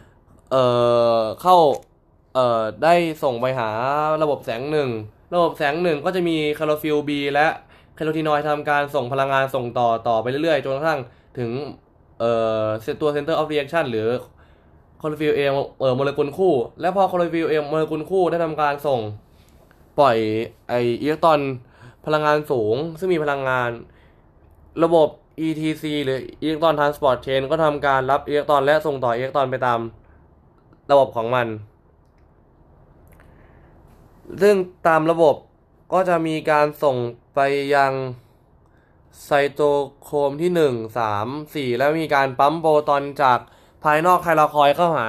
[0.00, 0.64] ำเอ่
[1.18, 1.56] อเข้า
[2.34, 3.70] เอ่อได้ส่งไปหา
[4.22, 4.88] ระบบแสงหนึ่ง
[5.34, 7.46] ระบบแสงหนึ่งก็จะมีคลอโรฟิลล์ B และ
[7.98, 11.00] แคโรทีนอยด์ทำการส่งพลังงานส่งต่อต่อไปเรื่อยๆ จนกระทั่ง
[11.38, 11.50] ถึง
[12.18, 12.32] เอ่
[12.64, 12.66] อ
[13.00, 14.08] ตัว Center of Reaction หรือ
[15.00, 15.40] คลอโรฟิลล์ A
[15.80, 19.00] เอ่อโมเลกุลคู่ และพอคลอโรฟิลล์ A โมเลกุลคู่ได้ทำการส่ง
[19.98, 20.16] ปล่อย
[20.68, 21.40] ไออิเล็กตรอน
[22.06, 23.70] พลังงานสูง ซึ่งมีพลังงาน
[24.84, 25.08] ระบบ
[25.46, 29.80] ETC หรือ Electron Transport Chain ก็ทำการรับอิเล็กตรอนและส่งต่ออิเล็กตรอนไปตาม
[30.90, 31.46] ระบบของมัน
[34.42, 34.54] ซึ่ง
[34.88, 35.36] ตามระบบ
[35.92, 36.96] ก็จะมีการส่ง
[37.34, 37.40] ไป
[37.74, 37.92] ยัง
[39.24, 39.60] ไซโต
[40.02, 43.38] โครมที่ 1 3 4 แล้วมีการปั๊มโปรตอนจาก
[43.84, 45.06] ภายนอกไทลาคอยเข้าหา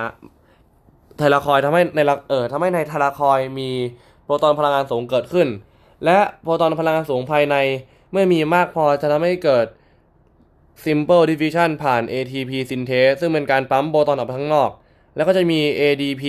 [1.17, 3.69] ไทลาคอยทำให้ในเออทำให้ในไทลาคอยมี
[4.23, 5.47] โปรตอนพลังงานสูงเกิดขึ้น
[6.05, 7.55] และโปรตอนพลังงานสูงภายใน
[8.11, 9.65] เมื่อมีมากพอจะทำให้เกิด
[10.85, 14.69] simple diffusion ผ่าน ATP synthase ซึ่งเป็นการปั๊มโปรตอนออกไปข้างนอก
[15.15, 16.23] แล้วก็จะมี ADP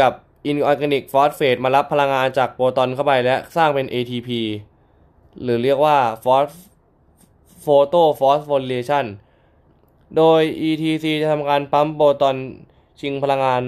[0.00, 0.12] กับ
[0.50, 4.30] inorganic phosphate มารับพลังงานจากโปรตอนเข้าไปและสร้างเป็น ATP
[5.42, 5.96] หรือเรียกว่า
[7.64, 9.06] photo phosphorylation
[10.16, 12.36] โดย ETC จะทำการปั๊มโปรตอน
[13.00, 13.62] ชิงพลังงาน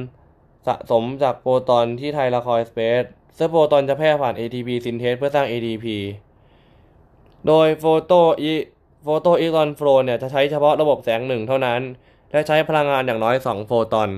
[0.66, 3.04] สะสมจากโปรตอนที่ไทลาคอยสเปซ
[3.38, 5.86] ซึ่งโปรตอนจะแพร่ผ่าน ATP synthase เพื่อสร้าง ATP
[7.46, 8.20] โดย photo
[9.06, 11.80] photo electron flow เนี่ยจะใช้เฉพาะระบบแสงหนึ่งเท่านั้น
[12.30, 14.10] และใช้พลังงานอย่างน้อย 2 โฟตอน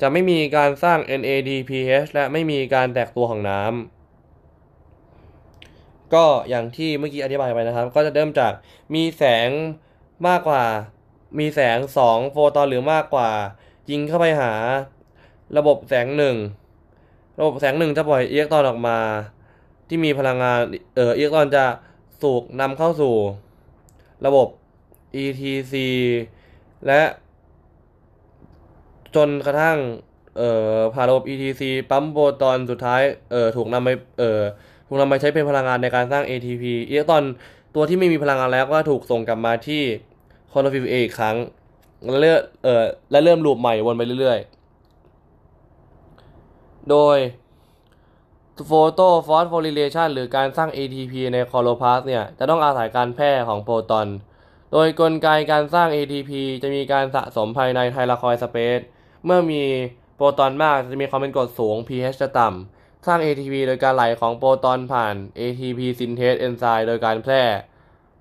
[0.00, 3.72] จะไม่มีการสร้าง NADPH และไม่มีการแตกตัวของน้ำ
[6.14, 8.52] ก็อย่างที่เมื่อกี้อธิบายไปนะครับ ก็จะเริ่มจาก
[8.94, 9.48] มีแสง
[10.26, 10.64] มากกว่า
[11.38, 13.30] มีแสง 2 โฟตอนหรือมากกว่า
[13.90, 14.52] ยิงเข้าไปหา
[15.56, 16.36] ระบบแสงหนึ่ง
[17.38, 18.98] ระบบแสงหนึ่งจะปล่อยอิเล็กตรอนออกมา
[19.88, 20.60] ที่มีพลังงาน
[20.94, 21.64] เอ่ออิเล็กตรอนจะ
[22.22, 23.14] สูกนำเข้าสู่
[24.26, 24.48] ระบบ
[25.22, 25.74] ETC
[26.86, 27.00] และ
[29.16, 29.78] จนกระทั่ง
[30.38, 34.40] เอ่อผ่านระบบ ETC ปั๊มโปรตอนสุดท้ายเอ่อถูกนำไปเอ่อ
[34.86, 37.24] ถูกนำไปใช้เป็นพลังงานในการสร้าง ATP อิเล็กตรอน
[37.74, 39.82] ตัวที่ไม่มีพลังงานแล้วก็ถูกส่งกลับมาที่
[40.52, 41.36] คลอโรฟิลล์ A อีกครั้ง
[42.10, 47.18] และเริ่มเอ่อและเริ่มลูปใหม่วนไปเรื่อยๆ โดย
[48.66, 54.06] photophosphorylation หรือการสร้าง ATP ในคลอโรพลาสต์เนี่ย จะต้องอาศัยการแพร่ของโปรตอน
[54.72, 56.30] โดยกลไกการสร้าง ATP
[56.62, 58.80] จะมีการสะสมภายใน thylakoid space
[59.24, 59.62] เมื่อมี
[60.16, 67.42] โปรตอนมากจะมีความเป็นกรดสูง pH จะต่ำ สร้าง ATP โดยการไหลของโปรตอนผ่าน ATP synthase enzyme โดยการแพร่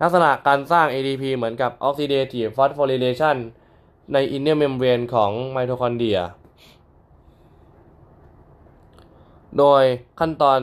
[0.02, 3.38] ลักษณะการสร้าง ATP เหมือนกับ oxidative phosphorylation
[4.13, 6.20] ใน inner membrane ของไมโทคอนเดรีย
[9.58, 9.84] โดย
[10.20, 10.60] ขั้นตอน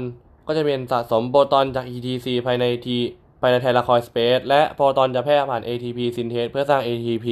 [0.46, 2.96] ก็จะเป็นสะสมโปรตอนจาก ETC ภายในที
[3.40, 7.26] ภายใน thylakoid space และโปรตอนจะแพร่ผ่าน ATP synthase เพื่อสร้าง ATP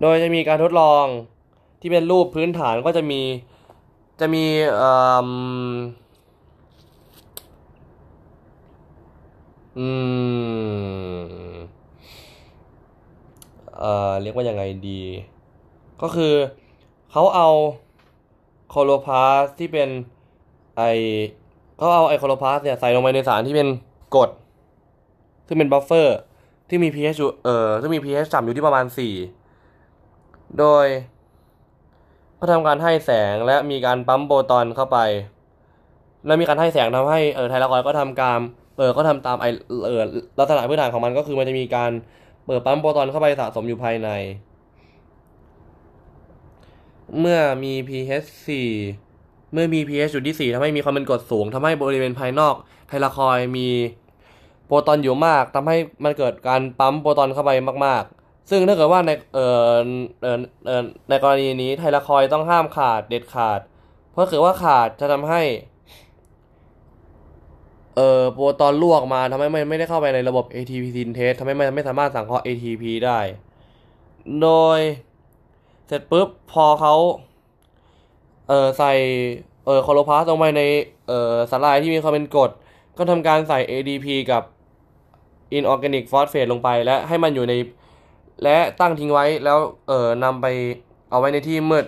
[0.00, 1.04] โดยจะมีการทดลอง
[1.80, 3.20] ที่เป็นรูปพื้นฐานก็จะมี
[4.20, 4.44] จะมี
[4.76, 4.92] เอ่
[5.26, 5.28] อ
[9.78, 9.86] อื
[11.50, 11.54] ม
[13.78, 15.02] เอ่อเรียกว่ายังไงดี
[16.02, 16.34] ก็คือ
[17.12, 17.48] เขาเอา
[18.68, 19.88] โคโลพาสที่เป็น
[20.76, 20.82] ไอ
[21.76, 23.68] เขาเอาไอโคโลพาสเนี่ยใส่ลงไปในสารที่เป็น
[24.14, 24.30] กรด
[25.46, 26.18] ซึ่งเป็นบัฟเฟอร์
[26.68, 29.37] ที่มี pH อยู่เอ่อซึ่งมี pH ต่ำอยู่ที่ประมาณ4
[30.58, 30.86] โดย
[32.36, 34.98] เขาทำการให้แสงและมีการปั๊มโปรตอนเข้าไป
[36.26, 38.38] และมีการให้แสงทำให้เออ thylakoid ก็ทำการ
[38.78, 39.46] เออก็ทำตามไอ
[39.86, 40.02] เออ
[40.38, 41.90] ลักษณะพื้นฐานของมันก็คือมันจะมีการ
[42.46, 44.08] เปิดปั๊มโปรตอนเข้าไปสะสมอยู่ภายใน
[47.20, 48.28] เมื่อมี pH
[48.86, 52.54] 4เมื่อมี pH อยู่ที่ 4ทำให้มีความเป็นกรดสูงทำให้บริเวณภายนอก
[52.88, 53.68] ไทลาคอยมี
[54.66, 57.50] โปรตอนอยู่มากทำให้มันเกิดการปั๊มโปรตอนเข้าไป
[57.84, 58.17] มาก ๆ
[58.50, 59.86] ซึ่งถ้าเกิดว่าในเอ่อ
[60.22, 63.60] เอ่อเอ่อในกรณีนี้ไทลาคอยต้องห้ามขาดเด็ดขาด
[64.12, 65.42] เพราะเกิดว่าขาดจะทำให้
[67.96, 73.18] เอ่อโปรตอนลวกมาทำให้ไม่ไม่ได้เข้าไปในระบบ ATP synthase ทำให้มันไม่สามารถสังเคราะห์ ATP ได้
[74.42, 74.80] โดย
[75.86, 76.94] เสร็จปุ๊บพอเขา
[78.48, 78.92] เอ่อใส่
[79.64, 80.62] เอ่อคอโลพาสลงไปใน
[81.08, 82.50] เอ่อสาลายที่มีความเป็นกรด
[82.98, 84.42] ก็ทำการใส่ ADP กับ
[85.56, 87.54] inorganic phosphate ลงไปและให้มันอยู่ใน
[88.42, 90.46] และตั้งทิ้งไว้แล้วเอ่อนำไป
[91.10, 91.86] เอาไว้ในที่มืด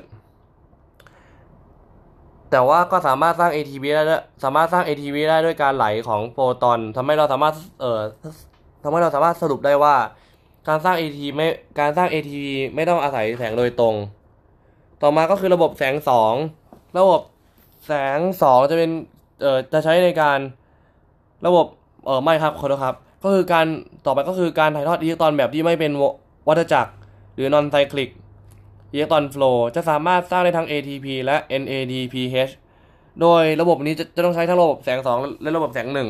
[2.50, 8.00] แต่ว่าก็สามารถสร้าง ATP ได้ด้วยสามารถสร้าง ATP ได้ด้วยการไหลของโฟตอนทำให้เราสามารถเอ่อ
[8.82, 9.94] ทำให้เราสามารถสรุปได้ว่า
[10.68, 11.46] การสร้าง ATP ไม่
[11.78, 13.94] การสร้าง ATP ไม่ต้องอาศัยแสงโดยตรง
[15.02, 16.34] ต่อมาก็คือระบบแสงสอง
[16.98, 17.20] ระบบ
[17.86, 18.90] แสงสองจะเป็น
[19.42, 20.38] เอ่อจะใช้ในการ
[21.46, 21.66] ระบบ
[22.06, 23.66] เออไม่ครับขอโทษครับ ก็คือการ
[24.06, 25.92] ต่อไปก็คือการถ่ายทอดอิเล็กตรอนแบบที่ไม่เป็น
[26.48, 26.92] วัฏจักร
[27.34, 28.10] หรือ non cyclic
[28.92, 29.44] อิเล็กตรอนโฟล
[29.76, 32.52] จะสามารถสร้างได้ทั้ง ATP และ NADPH
[33.20, 36.08] โดยระบบนี้จะจะต้องใช้ทั้งระบบแสงสองและระบบแสงหนึ่ง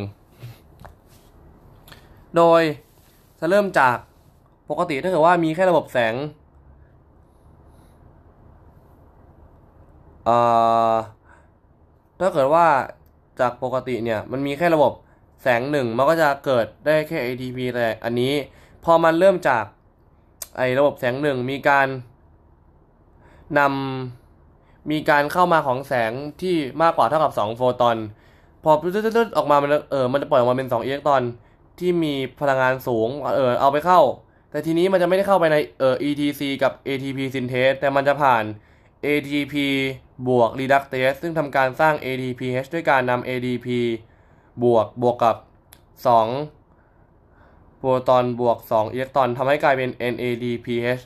[2.37, 2.63] โดย
[3.41, 3.97] จะเริ่มจาก
[4.71, 6.15] ปกติถ้าเกิดว่ามีแค่ระบบแสง
[10.25, 10.37] เอ่
[10.93, 10.95] อ
[12.21, 12.67] ถ้าเกิดว่า
[13.41, 14.93] จากปกติเนี่ยมันมีแค่ระบบ
[15.43, 18.33] แสงหนึ่งมันก็จะเกิดได้แค่ ATP แต่อันนี้
[18.85, 19.65] พอมันเริ่มจาก
[20.61, 21.89] ไอ้ระบบแสงหนึ่งมีการ
[23.59, 27.97] นำมีการเข้ามาของแสงที่มากกว่าเท่ากับ 2 โฟตอน
[28.65, 31.23] พอตึ๊ดๆออกมามันเออมันจะปล่อยออกมาเป็น 2 อิเล็กตรอน
[31.79, 34.01] ที่มีพลังงานสูงเออเอาไปเข้า
[34.51, 38.45] แต่ทีนี้มันจะไม่ได้เข้าไปในเออ ETC กับ ATP synthase แต่มันจะผ่าน
[39.07, 39.55] ATP
[40.29, 43.69] บวก reductase ซึ่งทำการสร้าง ADPH ด้วยการนำ ADP
[44.63, 45.37] บวกบวกกับ
[46.15, 46.60] 2
[47.81, 51.03] โปรตอนบวก 2 อิเล็กตรอนทำให้กลายเป็น NADPH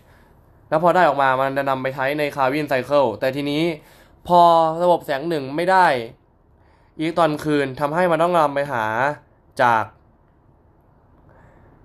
[0.69, 3.63] แล้วพอได้ออกมามันจะนำไปใช้ในคาร์วินไซเคิลแต่ทีนี้
[4.29, 4.41] พอ
[4.83, 5.87] ระบบแสงหนึ่งไม่ได้
[6.99, 8.85] อิเล็กตรอนคืนทำให้มันต้องนำไปหา
[9.63, 9.85] จาก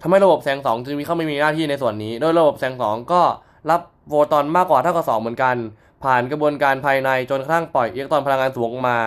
[0.01, 3.21] ทำให้ระบบแสงสองจึงมีเข้าไม่มีหน้าที่ในส่วนนี้ โดยระบบแสงสองก็
[3.69, 5.55] รับโฟตอนมากกว่าเท่ากับสองเหมือนกัน
[6.03, 8.97] ผ่านกระบวนการภายในจนกระทั่งปล่อยอิเล็กตรอนพลังงานสูงออกมา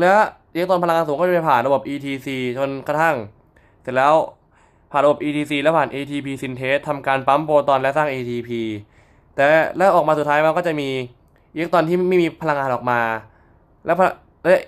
[0.00, 0.14] และ
[0.52, 2.28] อิเล็กตรอนพลังงานสูงก็จะไปผ่านระบบ ETC
[2.58, 3.16] จนกระทั่ง
[3.82, 4.14] เสร็จแล้ว
[4.90, 8.50] ผ่านระบ ETC แล้วผ่าน ATP synthase ทำการปั๊มโปรตอนและสร้าง ATP
[9.34, 9.44] แต่
[9.76, 10.88] แล้วออกมาสุดท้ายมันก็จะมี
[11.54, 13.00] อิเล็กตรอนที่ไม่มีพลังงานออกมา
[13.86, 13.96] แล้ว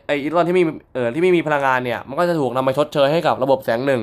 [0.07, 4.03] ไออิเล็กตรอนที่มีเอ่อที่ไม่มีพลังงานเนี่ยมันก็จะถูกนำมาชดเชยให้กับระบบแสงหนึ่ง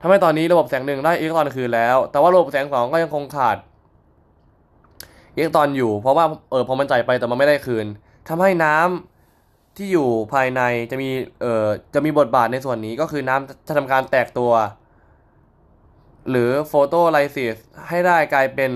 [0.00, 3.56] ทำให้ตอนนี้ระบบแสงหนึ่งได้อิเล็กตรอนคืนแล้ว แต่ว่าระบบแสงสองก็ยังคงขาด
[5.34, 7.86] อิเล็กตรอนอยู่ เพราะว่าเออพอมันจ่ายไปแต่มันไม่ได้คืน
[8.28, 14.52] ทำให้น้ำที่อยู่ภายในจะมีเอ่อจะมีบทบาทในส่วนนี้ก็คือน้ำจะทำการแตกตัว
[16.30, 17.56] หรือโฟโตไลซิส
[17.88, 18.72] ให้ได้กลายเป็น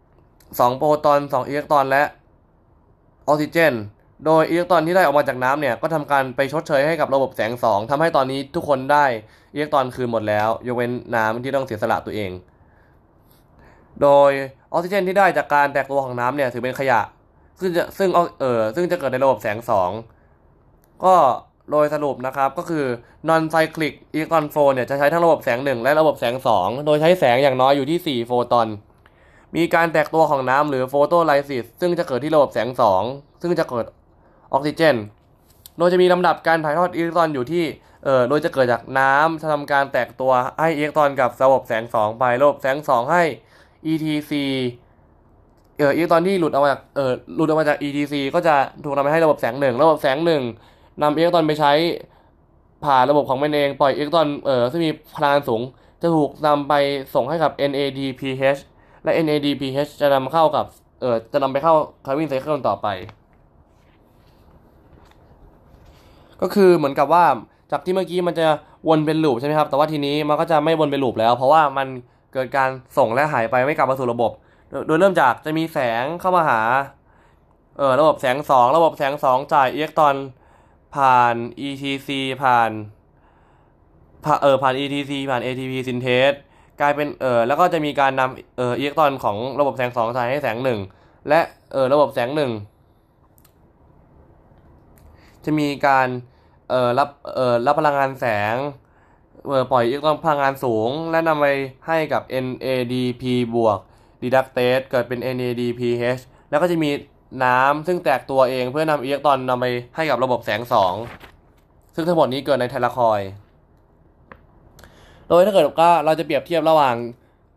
[0.00, 2.02] 2 โปรตอน 2 อิเล็กตรอนและ
[3.28, 3.74] ออกซิเจน
[4.24, 9.04] โดยอิเล็กตรอนที่ได้ออกมาจากน้ำเนี่ย ก็ทำการไปชดเชยให้กับระบบแสงสองทำให้ตอนนี้ทุกคนได้
[9.54, 12.30] อิเล็กตรอนคืนหมดแล้วยกเว้นน้ำที่ต้องเสียสละตัวเอง
[14.02, 14.30] โดย
[14.72, 17.00] ออกซิเจนที่ได้จากการแตกตัวของน้ำเนี่ยถือเป็นขยะ
[17.60, 18.08] ซึ่งจะซึ่ง
[18.40, 19.90] เออซึ่งจะเกิดในระบบแสงสอง
[21.04, 21.14] ก็
[21.70, 22.84] โดยสรุปนะครับก็คือ
[23.28, 28.68] non cyclic electron flow เนี่ยจะใช้ทั้งระบบแสง 1 และระบบแสง 2 โดยใช้แสงอย่างน้อยอยู่ที่ 4 โฟตอน
[29.56, 33.02] มีการแตกตัวของน้ำหรือโฟโตไลซิสซึ่งจะเกิดที่ระบบแสงสอง
[33.40, 33.86] ซึ่งจะเกิด
[34.52, 34.96] ออกซิเจน
[35.78, 37.64] โดยจะมีลำดับการถ่ายทอดอิเล็กตรอนอยู่ที่
[38.04, 43.22] เอ่อโดยจะเกิดจากน้ำจะทำการแตกตัวให้อิเล็กตรอนกับระบบแสงสองไประบบแสงสองให้
[43.92, 44.32] ETC
[45.78, 50.30] เอ่ออิเล็กตรอนที่หลุดออกมาจากเอ่อหลุดออกมาจาก ETC ก็จะถูกนำไปให้ระบบแสงหนึ่งระบบแสงห
[51.02, 51.72] นึ่ง นำอิเล็กตรอนไปใช้
[52.84, 55.62] ผ่านระบบของมันเอง ปล่อยอิเล็กตรอนเอ่อที่มีพลังงานสูง
[56.02, 56.74] จะถูกนำไป
[57.14, 58.60] ส่งให้กับ NADPH
[59.04, 60.64] และ NADPH จะนำเข้ากับ
[61.00, 61.74] เอ่อจะนำไปเข้า
[62.04, 62.88] Calvin cycle ต่อไป
[66.42, 67.24] ก็คือเหมือนกับว่า
[67.70, 68.46] จากที่เมื่อกี้มันจะ
[68.88, 71.86] วนเป็นลูปใช่ไหมครับ แต่ว่าทีนี้มันก็จะไม่วนเป็นลูปแล้ว เพราะว่ามัน
[72.32, 74.30] เกิดการส่งและหายไปไม่กลับมาสู่ระบบ
[74.86, 76.60] โดยเริ่มจากจะมีแสงเข้ามาหา
[77.78, 80.14] เออระบบแสงสองระบบแสงสองจ่ายอิเล็กตรอน
[80.96, 81.34] ผ่าน
[81.66, 82.08] ETC
[82.42, 82.70] ผ่าน
[84.42, 86.36] เออผ่าน ETC ผ่าน ATP synthase
[86.80, 90.80] กลายเป็นเออแล้วก็จะมีการนำเอออิเล็กตรอนของระบบแสงสองถ่ายให้แสงหนึ่ง
[91.28, 91.40] และ
[91.72, 92.52] เออระบบแสงหนึ่ง
[95.44, 96.08] จะมีการ
[96.70, 98.54] เอ่อรับเอ่อรับพลังงานแสง
[99.48, 101.46] เอ่อปล่อยอิเล็กตรอนพลังงานสูง และนำไป
[101.86, 103.22] ให้กับ NADP
[103.54, 103.78] บวก
[104.22, 106.90] reductase เกิดเป็น NADPH แล้วก็จะมี
[107.44, 110.94] น้ำซึ่งแตกตัวเองเพื่อนำอิเล็กตรอนนำไปให้กับระบบแสงสอง
[111.94, 113.20] ซึ่งทั้งหมดนี้เกิดในไทลาคอย
[115.28, 116.96] โดยถ้าเกิดว่าเราจะเปรียบเทียบระหว่าง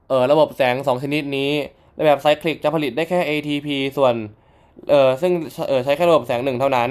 [0.09, 1.51] เออระบบแสง 2 ชนิดนี้
[1.95, 4.13] ในแบบไซคลิกจะผลิตได้แค่ ATP ส่วน
[4.89, 5.31] เออซึ่ง
[5.69, 6.89] เออใช้แค่ระบบแสงหนึ่งเท่านั้น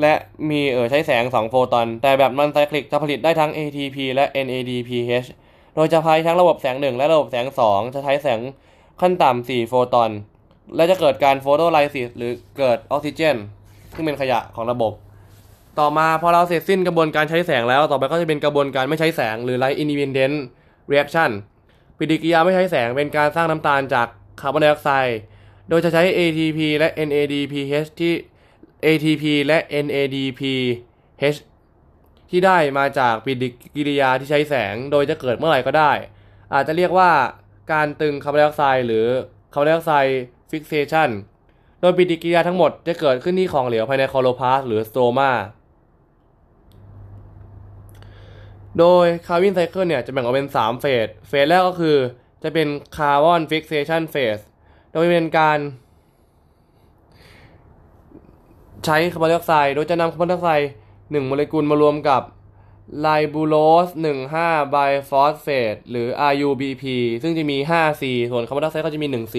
[0.00, 0.12] และ
[0.50, 5.28] มีเออใช้แสง 2 โฟตอน แต่แบบนอนไซคลิกจะผลิตได้ทั้ง ATP และ NADPH
[5.74, 8.40] โดยจะใช้ทั้งระบบแสง 1 และระบบแสง 2 จะใช้แสง
[9.00, 10.10] ขั้นต่ำ4โฟตอน
[10.76, 13.36] และจะเกิดการโฟโตไลซิสหรือเกิดออกซิเจน
[13.94, 14.92] ซึ่งเป็นขยะของระบบ
[15.78, 20.36] ต่อมาพอเราเสร็จสิ้นกระบวนการใช้แสงแล้ว ต่อไปก็จะเป็นกระบวนการไม่ใช้แสงหรือ light independent
[20.90, 21.30] reaction
[21.98, 24.06] ปฏิกิริยาไม่ใช้แสงเป็นการสร้างน้ำตาลจาก
[24.40, 25.18] คาร์บอนไดออกไซด์
[25.68, 28.12] โดยจะใช้ ATP และ NADPH ที่
[28.84, 31.38] ATP และ NADPH
[32.30, 35.92] ที่ได้มาจากปฏิกิริยาที่ใช้แสง โดยจะเกิดเมื่อไหร่ก็ได้
[36.54, 37.10] อาจจะเรียกว่า
[37.72, 39.06] การตรึงคาร์บอนไดออกไซด์หรือ
[39.52, 41.10] carbon dioxide fixation
[41.80, 45.30] โดยปฏิกิริยาทั้งหมดจะเกิดขึ้นที่ของเหลวภายในคลอโรพลาสต์หรือ stroma
[48.78, 51.96] โดย Calvin cycle เนี่ยจะแบ่งออกเป็น 3 phase phase แรกก็คือ
[52.42, 54.38] จะเป็น carbon fixation phase
[54.90, 55.58] โดยเป็นการ
[58.84, 62.22] ใช้คาร์บอนไดออกไซด์ โดยจะนำคาร์บอนไดออกไซด์1โมเลกุลมารวมกับ
[63.00, 63.56] ไลบูโร
[63.86, 63.88] ส
[64.30, 64.76] 15ไบ
[65.10, 66.84] ฟอสเฟตหรือ RUBP
[67.22, 69.36] ซึ่งจะมี 5C ส่วนคาร์บอนไดออกไซด์ก็จะมี 1C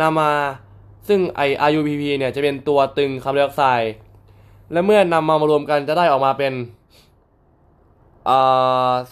[0.00, 0.32] นำมา
[1.08, 3.92] ซึ่งไอ RUBP เนี่ยจะเป็นตัวตรึงคาร์บอนไดออกไซด์
[4.72, 6.52] และเมื่อนำมามารวมกันจะได้ออกมาเป็น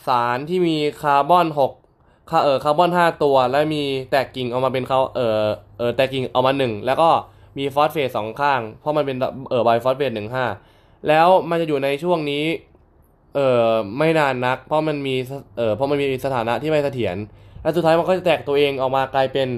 [0.07, 1.47] สารที่มีคาร์บอน
[1.89, 5.45] 6คาเออคาร์บอน 5 ตัว และมีแตกกิ่งออกมาเป็นเขาเออ
[5.79, 7.11] เออแตกกิ่งออกมา 1 แล้วก็
[7.59, 9.17] มีฟอสเฟตสองข้าง เพราะมันเป็น
[9.51, 10.47] เออ bisphosphate หนึ่งห้า
[11.09, 12.45] แล้วมันจะอยู่ในช่วงนี้
[13.35, 13.69] เออ
[13.99, 15.17] ไม่นานนัก เพราะมันมี
[15.57, 17.17] เออเพราะมันมีสถานะที่ไม่เสถียร
[17.63, 19.49] และสุดท้ายมันก็จะแตกตัวเองออกมากลายเป็น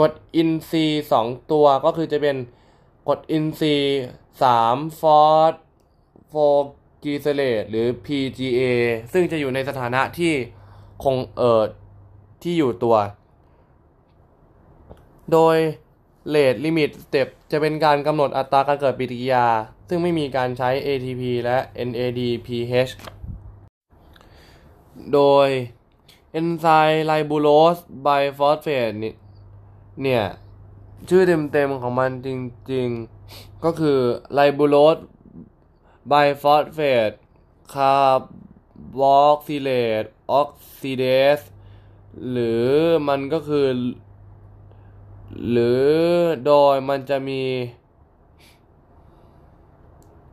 [0.00, 2.36] กรดอินทรีย์สองตัวก็คือจะเป็น
[3.08, 3.76] กรดอินทรีย์
[4.42, 8.60] สาม phosphoglycerate หรือ PGA
[9.12, 10.32] ซึ่งจะอยู่ในสถานะที่
[11.04, 11.62] คงเอ่อ
[12.42, 12.96] ที่อยู่ตัว
[15.32, 15.56] โดย
[16.28, 19.46] rate limit step จะเป็นการกำหนดอัตราการเกิดปฏิกิริยา
[19.88, 22.92] ซึ่งไม่มีการใช้ ATP และ NADPH
[25.12, 25.48] โดย
[26.32, 28.92] เอนไซม์ ribulose bisphosphate
[30.02, 30.22] เนี่ย
[31.08, 32.28] ชื่อเต็มๆของมันจ
[32.72, 33.98] ริงๆ ก็คือ
[34.32, 34.98] ribulose
[36.08, 37.10] bisphosphate
[37.72, 39.70] carboxylase
[40.02, 41.40] oxygenase
[42.30, 42.66] หรือ
[43.08, 43.66] มันก็คือ
[45.50, 45.86] หรือ
[46.46, 47.42] โดยมันจะมี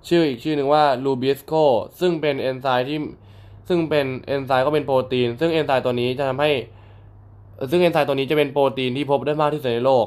[0.08, 1.54] ชื่ออีกชื่อหนึ่งว่า Rubisco
[2.00, 3.00] ซึ่งเป็นเอนไซม์ที่
[3.68, 6.52] ซึ่งเป็นเอนไซม์ก็เป็นโปรตีน ซึ่งเอนไซม์ตัวนี้จะทำให้
[7.70, 10.06] ซึ่งเอนไซม์ตัวนี้จะเป็นโปรตีนที่พบได้มากที่สุดในโลก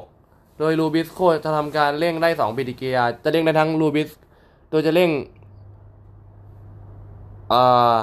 [0.58, 4.10] โดย Rubisco จะทำการเร่งได้สองปฏิกิริยา จะเร่งได้ทั้ง Rubis-
[4.70, 5.10] โดยจะเร่ง
[7.52, 7.94] อ่า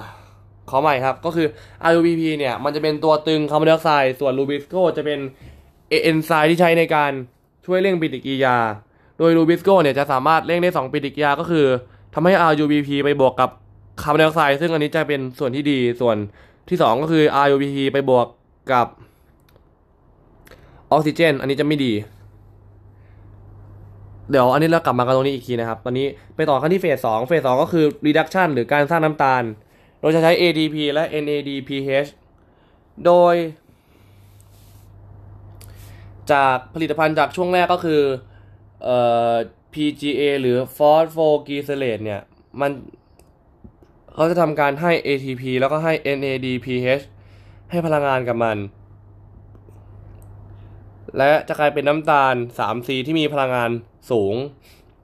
[0.70, 1.48] ขอใหม่ครับ ก็คือ
[1.92, 5.20] RUBP เนี่ย มันจะเป็นตัวตรึงคาร์บอนไดออกไซด์ ส่วน Rubisco จะเป็น
[5.90, 7.12] เอนไซม์ที่ใช้ในการ
[7.66, 8.58] ช่วยเร่งปฏิกิริยา
[9.18, 11.66] โดย Rubisco เนี่ยจะสามารถเร่งได้2ปฏิกิริยาก็คือ
[12.14, 13.50] ทำให้ RUBP ไปบวกกับ
[14.02, 16.18] คาร์บอนไดออกไซด์ ซึ่งอันนี้จะเป็นส่วนที่ดี ส่วน
[16.70, 18.28] ที่ 2 ก็คือ RUBP ไปบวก
[18.74, 18.88] กับ
[20.92, 21.94] ออกซิเจน อันนี้จะไม่ดี
[24.30, 29.44] เดี๋ยวอันนี้เรากลับมากันตรงนี้อีกทีนะครับ ตอนนี้ไปต่อขั้นที่เฟสสองเฟสสองก็คือ reduction หรือการสร้างน้ำตาล
[30.02, 32.10] เราจะใช้ ATP และ NADPH
[33.06, 33.36] โดย
[36.32, 38.02] จากผลิตภัณฑ์จากช่วงแรกก็คือ
[38.84, 38.98] เอ่
[39.32, 39.34] อ
[39.74, 42.22] PGA หรือ phosphoglycerate เนี่ย
[42.62, 42.72] มัน
[44.14, 47.04] เขาจะทำการให้ ATP แล้วก็ให้ NADPH
[47.70, 48.58] ให้พลังงานกับมัน
[51.18, 53.72] และจะกลายเป็นน้ำตาล 3C ที่มีพลังงาน
[54.12, 54.36] สูง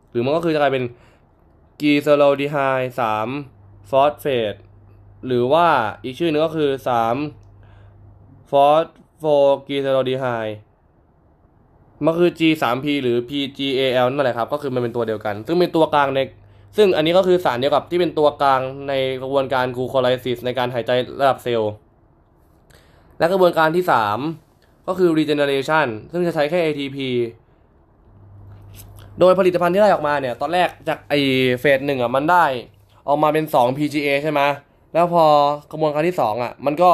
[0.09, 0.83] หรือมันก็คือจะกลายเป็น
[1.81, 4.55] glyceraldehyde 3-phosphate
[5.27, 5.67] หรือว่า
[6.03, 6.69] อีกชื่อนึงก็คือ
[7.79, 10.25] 3-phosphoglyceraldehyde
[12.05, 16.19] มันคือ G3P หรือ PGAL นั่นแหละครับ ก็คือมันเป็นตัวเดียวกัน ซึ่งเป็นตัวกลางใน
[16.77, 20.91] ซึ่งอันนี้ก็คือสารเดียวกับที่เป็นตัวกลางในกระบวนการ glycolysis ในการหายใจ
[21.21, 21.71] ระดับเซลล์
[23.19, 24.44] และกระบวนการที่ 3
[24.87, 26.97] ก็คือ regeneration ซึ่งจะใช้แค่ ATP
[29.19, 31.13] โดยผลิตภัณฑ์ที่ได้ออกมาเนี่ย ตอนแรกจากไอ
[31.59, 32.45] เฟสหนึ่งอะมันได้
[33.07, 34.41] ออกมาเป็น 2 PGA ใช่ไหม
[34.93, 35.23] แล้วพอ
[35.71, 36.91] กระบวนการที่ 2 อะ มันก็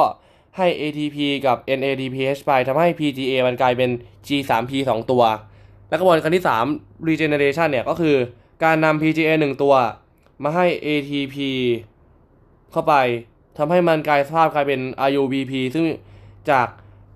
[0.56, 3.90] ให้ ATP กับ NADPH ไปทำให้ PGA มันกลายเป็น
[4.26, 5.22] G3P 2 ตัว
[5.88, 8.16] และกระบวนการที่ 3 regeneration เนี่ยก็คือ
[8.64, 9.74] การนำ PGA 1 ตัว
[10.42, 11.36] มาให้ ATP
[12.72, 12.94] เข้าไป
[13.58, 15.86] ทำให้มันกลายสภาพกลายเป็น RUBP ซึ่ง
[16.50, 16.66] จาก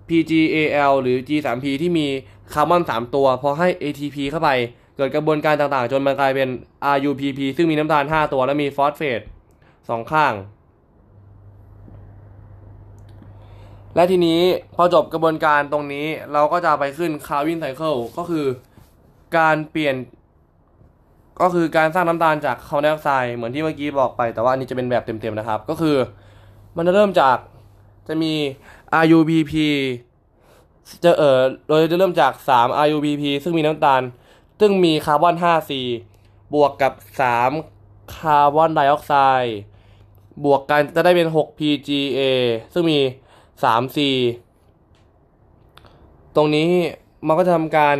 [0.09, 2.07] PGAL หรือ G3P ที่มี
[2.53, 4.49] คาร์บอน 3 ตัว พอให้ ATP เข้าไป
[4.95, 6.49] เกิดกระบวนการต่างๆ จนมันกลายเป็น
[6.95, 9.21] RUBP ซึ่งมีน้ำตาล 5 ตัวและมีฟอสเฟต
[9.65, 10.33] 2 ข้าง
[13.95, 14.41] และทีนี้
[14.75, 18.45] พอจบกระบวนการตรงนี้เราก็จะไปขึ้น Calvin cycle ก็คือ
[19.37, 19.95] การเปลี่ยน
[21.41, 25.95] ก็คือการสร้างน้ำตาลจากคาร์บอนไดออกไซด์เหมือนที่เมื่อกี้บอกไป แต่ว่าอันนี้จะเป็นแบบเต็มๆนะครับ ก็คือ
[26.77, 27.37] มันจะเริ่มจาก
[28.07, 28.33] จะมี
[29.05, 29.53] RUBP
[31.03, 34.01] จะเออโดยจะเริ่มจาก 3 RUBP ซึ่งมีน้ำตาล
[34.59, 35.71] ซึ่งมีคาร์บอน 5C
[36.53, 36.93] บวกกับ
[37.53, 39.13] 3 คาร์บอนไดออกไซ
[39.43, 39.57] ด์
[40.45, 42.19] บวกกันจะได้เป็น 6 PGA
[42.73, 42.99] ซึ่งมี
[43.63, 43.97] 3C
[46.35, 46.69] ตรงนี้
[47.27, 47.97] มันก็จะทำการ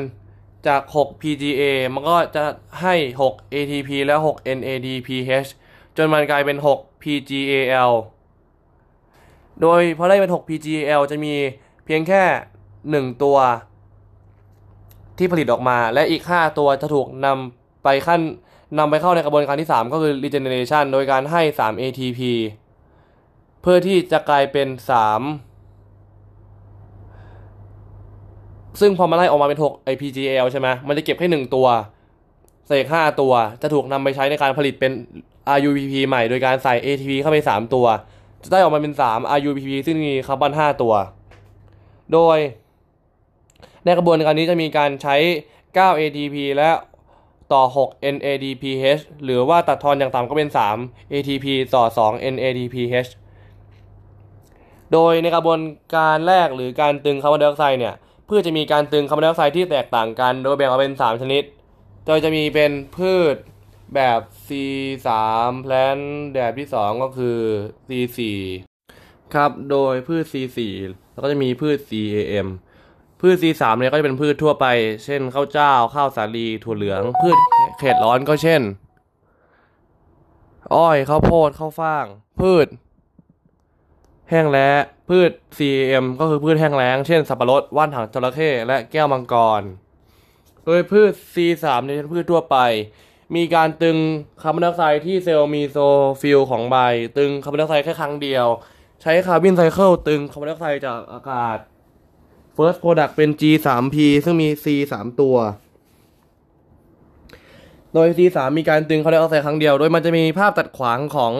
[0.67, 1.63] จาก 6 PGA
[1.93, 2.43] มันก็จะ
[2.81, 5.49] ให้ 6 ATP และ 6 NADPH
[5.97, 7.91] จนมันกลายเป็น 6 PGAL
[9.61, 11.33] โดยพอได้เป็น 6 PGL จะมี
[11.85, 12.23] เพียงแค่
[12.71, 13.37] 1 ตัว
[15.17, 18.21] ที่ผลิตออกมา และอีก 5 ตัวจะถูกนำไปขั้น
[18.77, 22.19] นำไปเข้าในกระบวนการที่ 3 ก็คือ regeneration โดยการให้ 3 ATP
[23.61, 24.79] เพื่อที่จะกลายเป็น 3
[28.81, 31.67] ซึ่งพอมาไล่ออกมาเป็น 6 IPGL ใช่ไหมมันจะเก็บแค่ 1 ตัว
[32.67, 34.91] เศษ5ตัว จะถูกนำไปใช้ในการผลิตเป็น
[35.57, 37.85] RUPP ใหม่ โดยการใส่ ATP เข้าไป 3 ตัว
[38.43, 40.93] จะได้ออกมาเป็น 3 RUPP ซึ่งมีคาร์บอน5ตัว
[42.13, 42.37] โดย
[43.85, 45.15] ในกระบวนการนี้จะมีการใช้
[45.57, 46.69] 9 ATP และ
[47.53, 50.49] ต่อ 6 NADPH หรือว่าตัดทอนอย่างต่ำก็เป็น
[50.81, 53.09] 3 ATP ต่อ 2 NADPH
[54.93, 55.59] โดยในกระบวน
[55.95, 57.95] การแรกหรือการตึงคาร์บอนไดออกไซด์เนี่ย
[58.27, 61.43] พืชจะมีการตึงคาร์บอนไดออกไซด์ที่แตกต่างกัน โดยแบ่งออกเป็น 3 ชนิด
[62.05, 63.35] โดยจะมีเป็นพืช
[63.95, 65.07] แบบ C3
[65.61, 65.99] แพลน
[66.33, 67.39] แบบที่ 2 ก็คือ
[67.87, 68.19] C4
[69.33, 70.59] ครับ โดยพืช C4
[71.11, 72.47] แล้วก็จะมีพืช CAM
[73.21, 74.65] พืช C3 เนี่ยก็จะเป็นพืชทั่วไป
[75.05, 77.37] เช่นข้าวเจ้า ข้าวสาลีถั่วเหลือง พืช
[77.79, 78.61] เขตร้อนก็เช่น
[80.75, 82.05] อ้อยข้าวโพดข้าวฟ่าง
[82.39, 82.67] พืช
[84.29, 84.75] แห้งแล้ง
[85.09, 89.61] พืช CAM ก็คือพืชแห้งแล้ง เช่น สับปะรด ว่านหางจระเข้และแก้วมังกร
[90.65, 92.57] โดยพืช C3 เนี่ยเป็นพืชทั่วไป
[93.35, 93.97] มีการตรึง
[94.41, 96.77] คาร์บอนไดออกไซด์ที่เซลล์ mesophyll ของใบ
[97.17, 98.47] ตรึงคาร์บอนไดออกไซด์แค่ครั้งเดียว
[99.01, 101.57] ใช้ Calvin cycle ตรึงคาร์บอนไดออกไซด์จากอากาศ
[102.55, 104.65] first product เป็น G3P ซึ่งมี C
[104.95, 105.35] 3 ตัว
[107.93, 111.33] โดย C3 มีการตึงคาร์บอนไดออกไซด์ครั้งเดียว โดยมันจะมีภาพตัดขวางของ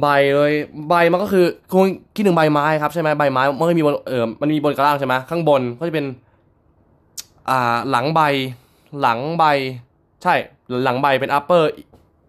[0.00, 0.52] ใบเลย
[0.88, 6.06] ใบมันก็คือคุณคิดถึงใบไม้ครับใช่ไหมใบไม้มันก็มีบนเออมันมีบนกระล่างใช่ไหมข้างบนก็จะเป็น
[7.50, 8.20] อ่าหลังใบ
[9.00, 9.44] หลังใบ
[10.26, 10.36] ใช่
[10.84, 11.62] หลังใบเป็น upper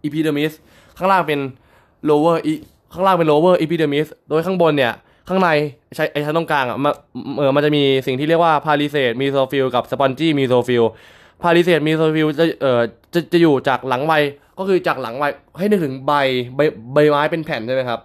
[0.08, 0.54] epidermis
[0.98, 1.40] ข้างล่างเป็น
[2.10, 2.36] lower
[2.94, 4.94] ข้างล่างเป็น lower epidermis โดยข้างบนเนี่ย
[5.30, 5.50] ข้างใน
[5.96, 6.94] ใช้ไอชั้นตรงกลางอะมัน
[7.38, 10.86] เออมันจะมีสิ่งที่เรียกว่า palisade mesophyll กับ spongy mesophyll
[11.44, 12.82] palisade mesophyll จะเอ่อ
[13.14, 14.14] จะจะอยู่จากหลังใบ
[14.60, 15.24] ก็คือจากหลังใบ
[15.58, 16.14] ให้นึกถึงใบ
[16.56, 16.60] ใบ
[16.94, 18.00] ใบไม้เป็นแผ่นใช่ไหมครับ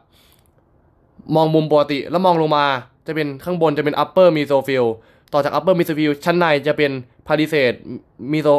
[1.36, 2.64] มองมุมปกติแล้วมองลงมา
[3.06, 4.86] จะเป็นข้างบนจะเป็น upper mesophyll
[5.32, 6.90] ต่อจาก upper mesophyll ชั้นในจะเป็น
[7.26, 7.76] palisade
[8.32, 8.54] meso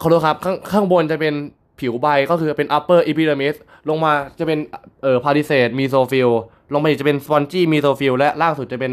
[0.00, 1.34] ขอโทษครับข้างข้างบนจะเป็น
[1.80, 3.56] ผิวใบก็คือเป็น upper epidermis
[3.88, 4.58] ลงมาจะเป็น
[5.02, 6.30] เอ่อ palisade mesophyll
[6.72, 8.92] ลงมาอีกจะเป็น spongy mesophyll และล่างสุดจะเป็น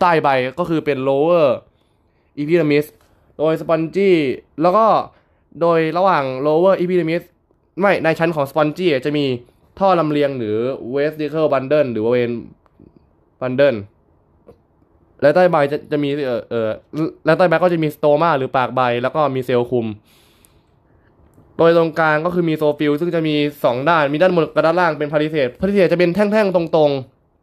[0.00, 0.28] ใต้ใบ
[0.58, 1.46] ก็คือเป็น lower
[2.40, 2.86] epidermis
[3.38, 4.10] โดย spongy
[4.62, 4.86] แล้วก็
[5.60, 7.22] โดยระหว่าง lower epidermis
[7.80, 9.24] ไม่ในชั้นของ spongy จะมี
[9.78, 10.56] ท่อลำเลียงหรือ
[10.94, 12.32] vesicle bundle หรือว่า vein
[13.40, 13.78] bundle
[15.20, 16.68] และใต้ใบจะจะมีเออเออ
[17.26, 19.86] และใต้ใบก็จะมีสโตมาหรือปากใบ แล้วก็มีเซลล์คุม
[21.58, 26.90] โดยตรงกลางก็คือ mesophyll ซึ่งจะมี 2 ด้าน มีด้านบนกับด้านล่างเป็น palisade palisade จะเป็นแท่งๆตรง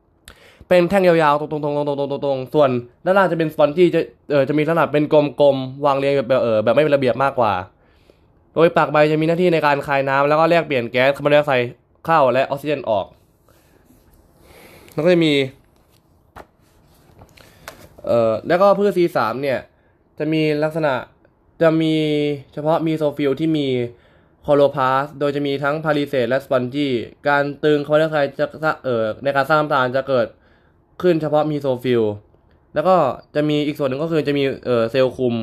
[0.07, 2.69] ๆ เป็นแท่งยาวๆ ตรงๆตรงๆตรงๆตรงๆส่วน
[3.05, 4.01] ด้านล่างจะเป็น spongy จะ
[4.31, 7.53] เออจะมีลักษณะเป็นกลมๆวางเรียงแบบเออแบบไม่เป็นระเบียบมากกว่า
[8.53, 11.69] โดยปากใบจะมีหน้าที่ในการคายน้ำแล้วก็แลกเปลี่ยนแก๊สคาร์บอนไดออกไซด์
[12.05, 13.05] เข้าและออกซิเจนออก
[14.93, 15.33] แล้วก็จะมี
[18.05, 19.59] เอ่อแล้วก็พืช C3 เนี่ย
[20.19, 20.93] จะมีลักษณะ
[21.61, 21.95] จะมี
[22.53, 23.67] เฉพาะ mesophyll ที่มี
[24.45, 26.87] คลอโรพลาสต์ โดยจะมีทั้ง palisade และ spongy
[27.27, 28.45] การตรึงคาร์บอนไดออกไซด์จะ
[28.83, 30.27] เอ่อในการสร้างน้ำตาลจะเกิด
[31.01, 32.03] ขึ้นเฉพาะ mesophyll
[32.73, 32.95] แล้วก็
[33.35, 35.35] จะมีอีกส่วนหนึ่งก็คือจะมีเอ่อเซลล์คุม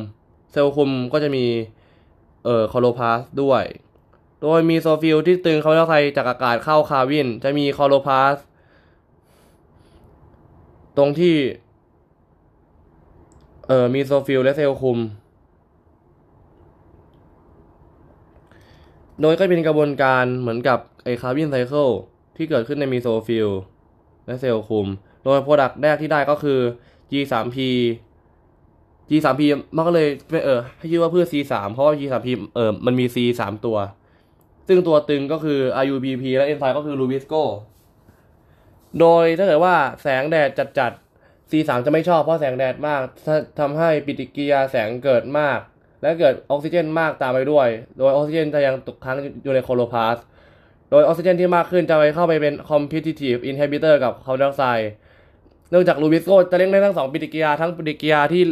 [0.52, 1.44] เซลล์คุมก็จะมี
[2.44, 3.64] เอ่อคลอโรพลาสต์ด้วย
[4.42, 8.36] โดย mesophyll ที่ตรึงคาร์บอนไดออกไซด์จากอากาศเข้า Calvin จะมีคลอโรพลาสต์
[10.96, 11.36] ตรงที่
[13.72, 14.98] เออ mesophyll และเซลล์คุม
[19.20, 21.88] โดยก็เป็นกระบวนการเหมือนกับไอ Calvin cycle
[22.36, 23.48] ที่เกิดขึ้นใน mesophyll
[24.26, 24.86] และเซลล์คุม
[25.24, 26.60] โดย product แรกที่ได้ก็คือ
[27.10, 27.56] G3P
[29.10, 29.42] G3P
[29.76, 30.08] มันก็เลย
[30.44, 33.76] เออให้ชื่อว่าพืช C3 เพราะว่า G3P เออมันมี C 3 ตัว
[34.68, 37.42] ซึ่งตัวตรึงก็คือ RUBP และเอนไซม์ก็คือ Rubisco
[39.00, 41.09] โดยถ้าเกิดว่าแสงแดดจัดๆ
[41.50, 43.00] C3 จะไม่ชอบเพราะแสงแดดมาก
[43.60, 45.58] ทำให้ปฏิกิริยาแสงเกิดมาก
[46.02, 50.16] และเกิดออกซิเจนมากตามไปด้วย โดยออกซิเจนจะยังตกค้างอยู่ในคลอโรพลาสต์
[50.90, 54.90] โดยออกซิเจนที่มากขึ้นจะไปเข้าไปเป็น competitive inhibitor กับคาร์บอนไดออกไซด์
[55.70, 58.42] เนื่องจาก Rubisco จะเร่งได้ทั้งสองปฏิกิริยาทั้งปฏิกิริยาที่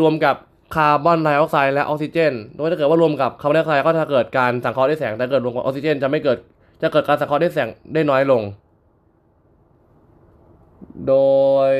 [0.00, 0.36] รวมกับ
[0.74, 6.38] คาร์บอนไดออกไซด์และออกซิเจน โดยถ้าเกิดว่ารวมกับคาร์บอนไดออกไซด์ก็จะเกิดการสังเคราะห์ด้วยแสง แต่เกิดรวมกับออกซิเจนจะไม่เกิด
[6.82, 8.42] จะเกิดการสังเคราะห์ด้วยแสงได้น้อยลง
[11.08, 11.14] โด
[11.70, 11.72] ย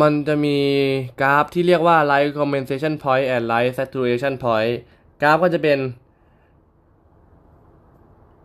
[0.00, 0.58] มันจะมี
[1.20, 4.72] กราฟที่เรียกว่า light compensation point and light saturation point
[5.22, 5.78] กราฟก็จะเป็น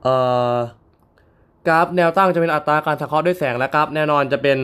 [0.03, 0.15] เอ่
[0.55, 0.57] อ
[1.67, 4.57] กราฟแนวตั้งจะเป็นอัตราการสังเคราะห์ด้วยแสงและกราฟแนวนอนจะเป็น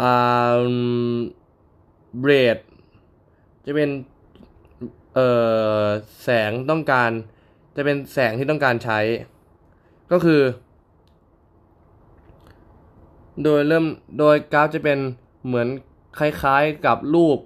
[0.00, 0.68] อ่า
[2.20, 2.58] เบรด
[3.66, 3.90] จะเป็น
[5.14, 5.28] เอ่
[5.82, 5.84] อ
[6.22, 7.10] แสงต้องการ
[7.76, 9.00] จะเป็นแสงที่ต้องการใช้
[10.12, 10.40] ก็คือ
[13.42, 13.86] โดยเริ่ม
[14.18, 14.98] โดยกราฟจะเป็น
[15.46, 15.68] เหมือน
[16.18, 17.38] คล้ายๆกับรูป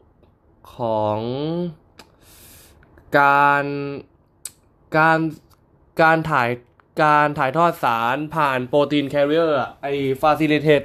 [0.77, 1.19] ของ
[3.19, 3.65] การ
[4.97, 5.19] การ
[6.03, 6.49] การถ่าย
[7.03, 9.87] การถ่ายทอดสารผ่านโปรตีนแคริเออร์ไอ
[10.21, 10.83] facilitate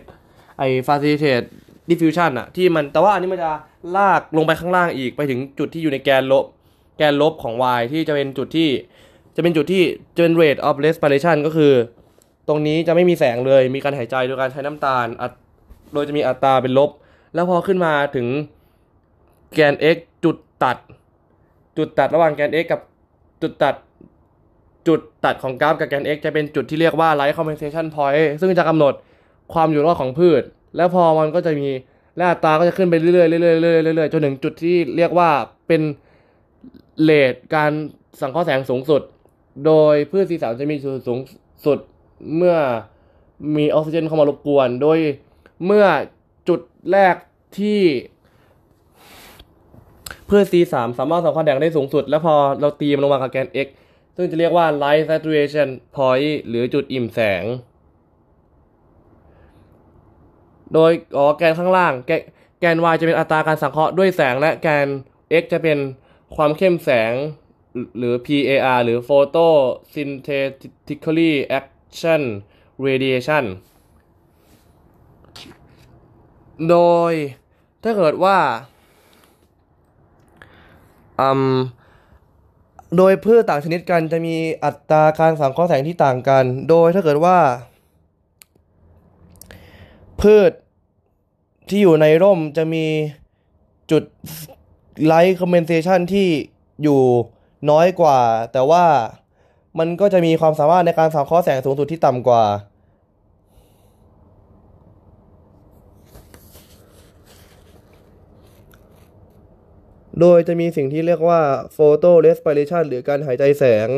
[0.57, 3.51] ไอ facilitated diffusion อะที่มันแต่ว่าอันนี้มันจะ
[3.95, 6.45] ลากลงไปข้างล่างอีกไปถึงจุดที่อยู่ในแกนลบ
[6.97, 8.69] แกนลบของ y ที่จะเป็นจุดที่
[9.35, 9.83] จะเป็นจุดที่
[10.15, 11.73] จะเป็น rate of respiration ก็คือ
[12.47, 15.07] ตรงนี้จะไม่มีแสงเลย มีการหายใจโดยการใช้น้ำตาล
[15.93, 16.89] โดยจะมีอัตราเป็นลบ
[17.33, 18.27] แล้วพอขึ้นมาถึง
[19.53, 20.77] แกน x จุดตัด
[21.77, 22.81] จุดตัดระหว่างแกน x กับ
[23.41, 23.75] จุดตัด
[24.87, 28.93] จุดตัดของกราฟกับแกน x จะเป็นจุดที่เรียกว่า light compensation point ซึ่งจะกำหนด
[29.53, 30.43] ความอยู่รอดของพืช
[30.75, 31.69] แล้วพอมันก็จะมี
[32.17, 35.29] และอัตราก็จะขึ้นไปเรื่อยๆเรื่อยๆเรื่อยๆเรื่อยๆจนถึงจุดที่เรียกว่า
[35.67, 35.81] เป็น
[37.01, 37.71] เลทการ
[38.21, 39.01] สังเคราะห์แสงสูงสุด
[39.65, 41.19] โดยพืชสีสามจะมีจุดสูง
[41.65, 41.77] สุด
[42.35, 42.57] เมื่อ
[43.57, 44.99] มีออกซิเจนเข้ามารบกวน โดย
[45.65, 45.85] เมื่อ
[46.49, 46.59] จุด
[46.91, 47.15] แรก
[47.59, 47.81] ที่
[50.29, 53.67] พืช C3 สามารถสังเคราะห์แสงได้สูงสุด แล้วพอเราตีมันลงมากับแกน x
[54.15, 57.43] ซึ่งจะเรียกว่า light saturation point หรือจุดอิ่มแสง
[60.73, 62.21] โดยอ๋อแกนข้างล่างแกน
[62.59, 64.87] แกน y จะเป็นอัตราการสังเคราะห์ด้วยแสงและแกน
[65.41, 65.77] x จะเป็น
[66.35, 67.13] ความเข้มแสง
[67.97, 71.33] หรือ PAR หรือ photosynthetically
[71.93, 72.21] action
[72.85, 73.45] radiation
[76.69, 76.77] โด
[77.11, 77.13] ย
[77.83, 78.37] ถ้าเกิดว่า
[81.19, 81.55] อืม
[82.97, 87.37] โดยพืชต่างชนิดกันจะมีอัตราการสังเคราะห์แสงที่ต่างกัน โดยถ้าเกิดว่า
[90.21, 90.51] พืช
[91.69, 92.85] ที่อยู่ในร่มจะมี
[93.91, 94.03] จุด
[95.05, 96.27] light compensation ที่
[96.83, 97.01] อยู่
[97.69, 98.19] น้อยกว่า
[98.53, 98.85] แต่ว่า
[99.79, 102.43] มันก็จะมีความสามารถในการสังเคราะห์แสงสูงสุดที่ต่ำกว่า
[110.19, 111.41] โดยจะมีสิ่งที่เรียกว่า
[111.77, 113.89] photo respiration หรือการหายใจแสง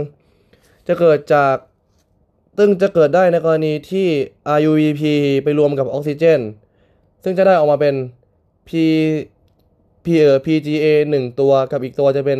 [0.87, 1.55] จะเกิดจาก
[2.57, 4.07] ซึ่งจะเกิดได้ในกรณีที่
[4.57, 5.01] RUVP
[5.43, 6.41] ไปรวมกับออกซิเจน
[7.23, 7.95] ซึ่งจะได้ออกมาเป็น
[8.67, 8.69] P
[10.05, 12.39] P เออ PGA หนึ่งตัวกับอีกตัวจะเป็น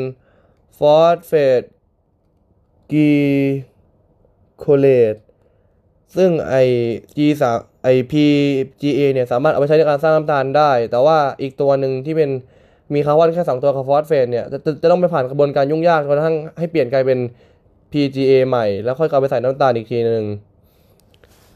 [0.78, 1.62] ฟอสเฟต
[2.90, 3.76] phosphate
[4.58, 5.20] glycolate
[6.16, 6.56] ซึ่งไอ
[7.18, 12.30] G สามไอ PGA เนี่ยสามารถเอาไปใช้ในการสร้างน้ำตาลได้ แต่ว่าอีกตัวหนึ่งที่เป็น
[12.94, 17.20] มีคาร์บอนแค่สองตัวกับฟอสเฟตเนี่ยจะจะจะต้องไปผ่านกระบวนการยุ่งยากจนกระทั่งให้เปลี่ยนกลายเป็น
[17.92, 20.24] PGA ใหม่ แล้วค่อยกลับไปใส่น้ำตาลอีกทีหนึ่ง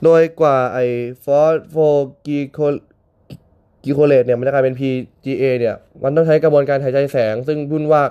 [0.03, 0.79] โดยกว่าไอ
[1.23, 8.09] phosphoglyco- glycolate เนี่ยมันจะกลายเป็น PGA เนี่ย มันต้องใช้กระบวนการหายใจแสง ซึ่งวุ่นวาก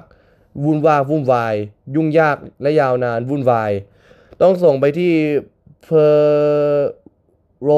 [0.65, 1.55] วุ่นวากวุ่นวาย
[1.97, 3.73] ยุ่งยากและยาวนานวุ่นวาย
[4.43, 5.13] ต้องส่งไปที่
[5.83, 7.71] peroxi-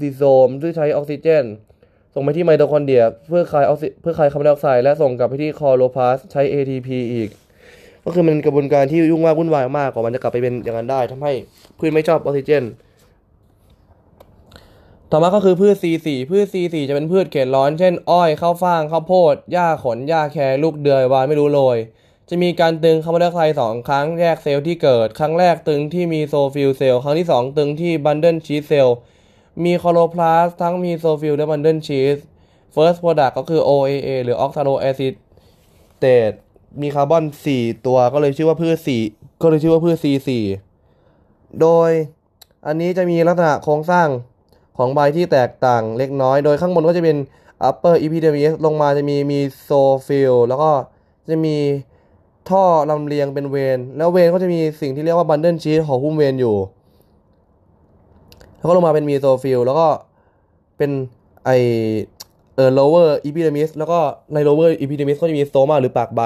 [0.00, 1.44] ดิโซมซึ่งใช้ออกซิเจน
[2.14, 7.30] ส่งไปที่ไมโทคอนเดรียเพื่อคายออกซิเพื่อคายคาร์บอนไดออกไซด์และส่งกลับไปที่คลอโรพลาสต์ใช้ ATP อีก
[8.04, 11.32] ก็คือมันกระบวนการที่ยุ่งมากวุ่นวายมากกว่ามันจะกลับไปเป็นอย่างนั้นได้ทำให้
[11.78, 12.62] พืชไม่ชอบออกซิเจน
[15.12, 21.78] ต่อมาก็คือพืช C4 พืช C4 จะเป็นพืชเขตร้อน เช่น อ้อยข้าวฟ่างข้าวโพดหญ้าขนหญ้าแพรกลูกเดือยบานไม่รู้โรย
[22.28, 28.96] จะมีการตรึงคาร์บอนไดออกไซด์สองครั้งแยกเซลล์ที่เกิด ครั้งแรกตรึงที่ mesophyll cell ครั้งที่สองตรึงที่ bundle sheath cell
[29.64, 32.16] มีคลอโรพลาสต์ทั้ง mesophyll และ bundle sheath
[32.74, 36.36] first product ก็คือ OAA หรือ oxaloacetate
[36.80, 38.76] มีคาร์บอน 4 ตัวก็เลยชื่อว่าพืช
[39.10, 40.28] 4ก็เลยชื่อว่าพืช C4
[41.60, 41.90] โดย
[42.66, 44.08] อันนี้จะมีลักษณะโครงสร้าง
[44.80, 47.16] ของใบที่แตกต่างเล็กน้อย โดยข้างบนก็จะเป็น
[47.68, 50.70] upper epidermis ลงมาจะมี mesophyll แล้วก็
[51.30, 51.56] จะมี
[52.50, 56.56] ท่อลำเลียงเป็นเวน แล้วเวนก็จะมีสิ่งที่เรียกว่า bundle sheath ห่อหุ้ม vein อยู่
[58.56, 59.88] แล้วก็ลงมาเป็น mesophyll แล้วก็
[60.76, 60.90] เป็น
[61.44, 61.50] ไอ
[62.54, 63.98] เออ lower epidermis แล้วก็
[64.34, 66.22] ใน lower epidermis ก็จะมี stoma หรือปากใบ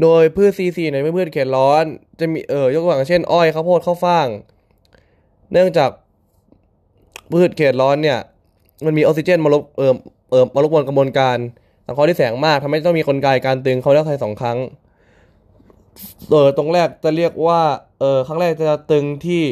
[0.00, 1.84] โดยพืช C4 เนี่ยเป็นพืชเขตร้อน
[2.20, 4.26] จะมีเออยกตัวอย่างเช่น อ้อยข้าวโพดข้าวฟ่าง
[5.52, 5.90] เนื่องจาก
[7.32, 8.18] พืชเขตร้อนเนี่ย
[8.84, 9.92] มันมีออกซิเจนมารบเออ
[10.30, 11.36] เออมารบกวนกระบวนการ
[11.86, 14.58] สังเคราะห์ด้วยแสงมากทำให้ต้องมีกลไกการตรึงคาร์บอนไดออกไซด์สองครั้ง
[16.30, 17.60] เออตรงแรกจะเรียกว่า
[18.00, 19.42] เออครั้งแรกจะตรึงที่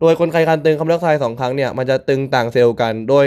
[0.00, 3.26] โดยกลไกการตรึงคาร์บอนไดออกไซด์สองครั้งเนี่ยมันจะตรึงต่างเซลล์กัน โดย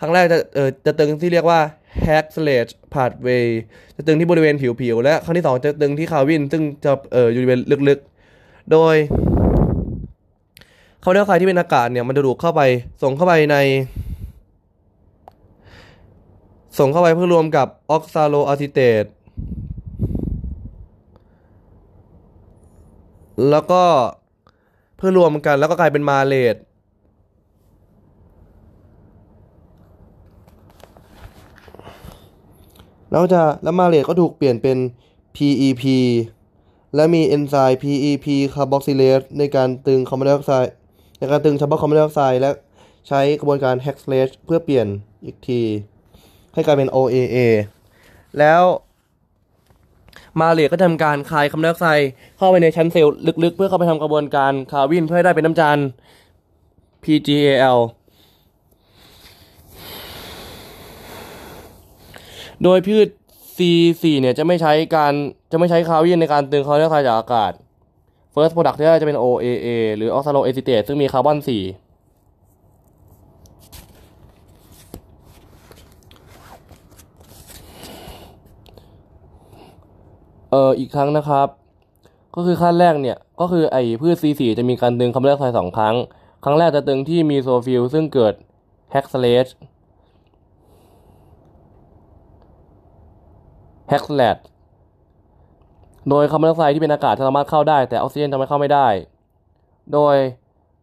[0.00, 1.60] ครั้งแรกจะเออจะตึงที่เรียกว่า
[2.06, 3.46] hack slash pathway
[3.96, 8.94] จะตึงที่บริเวณผิวๆ และครั้งที่สองจะตรึงที่ Calvin ซึ่งจะเอออยู่บริเวณลึกๆ โดย
[11.06, 12.60] คาร์บอนไดออกไซด์ที่เป็นอากาศเนี่ยมันจะดูดเข้าไป
[13.02, 13.56] ส่งเข้าไปใน
[16.78, 19.04] ส่งเข้าไปเพื่อรวมกับ oxaloacetate
[23.50, 23.82] แล้วก็
[24.96, 26.56] เพื่อรวมกันแล้วก็กลายเป็น malate
[33.10, 34.78] แล้วจะแล้ว malate ก็ถูกเปลี่ยนเป็น
[35.36, 35.82] PEP
[36.94, 40.74] และมีเอนไซม์ PEP คาร์บอกซิเลสในการตึงคาร์บอนไดออกไซด์
[41.18, 42.50] ในการตรึงเฉพาะคาร์บอนไดออกไซด์และ
[43.08, 44.86] ใช้กระบวนการ Hatch-Slack เพื่อเปลี่ยน
[45.24, 45.62] อีกที
[46.54, 47.36] ให้กลายเป็น OAA
[48.38, 48.62] แล้ว
[50.40, 53.14] malate ก็ทำการคายคาร์บอนไดออกไซด์เข้าไปในชั้นเซลล์
[53.44, 55.78] ลึกๆ เพื่อเข้าไปทำกระบวนการ Calvin เพื่อให้ได้เป็นน้ำตาล
[57.04, 57.78] PGAL
[62.62, 63.08] โดยพืช
[63.56, 65.12] C4 เนี่ยจะไม่ใช้การ
[65.52, 67.52] จะไม่ใช้ Calvin ในการตรึงคาร์บอนไดออกไซด์จากอากาศ
[68.38, 71.46] First Product ที่ได้จะเป็น OAA หรือ Oxaloacetate ซึ่งมีคาร์บอน4
[80.50, 81.48] เอ่ออีกครั้งนะครับ
[82.36, 85.96] ก็คือขั้นแรกเนี่ย ก็คือไอ้พืช C4 จะมีการตรึงคาร์บอนไดออกไซด์สองครั้ง
[86.44, 88.34] ครั้งแรกจะตึงที่มีโซฟิลซึ่งเกิด
[88.94, 89.50] h e x a l a t e
[93.90, 94.38] h e x l a t
[96.08, 98.88] โดยคาร์บอนไดออกไซด์ที่เป็นอากาศจะสามารถเข้าได้ แต่ออกซิเจนจะไม่เข้าไม่ได้
[99.92, 100.16] โดย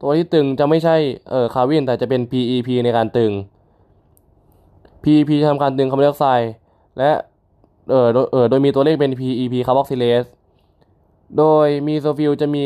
[0.02, 0.96] ตัวที่ตรึงจะไม่ใช่
[1.30, 3.32] เอ่อ Calvin แต่จะเป็น PEP ในการตรึง
[5.04, 6.52] PEP จะทำการตรึงคาร์บอนไดออกไซด์
[6.98, 7.12] และ
[7.90, 10.26] เออโดยเออโดยมีตัวเลขเป็น PEP คาร์บอกซิเลส
[11.38, 12.64] โดยมีโซฟิลจะมี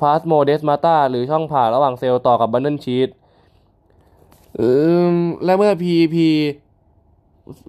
[0.00, 3.08] พาสโมเดสมาตาหรือช่องผ่าระหว่างเซลล์ต่อกับ bundle sheath
[5.44, 6.16] และเมื่อ PEP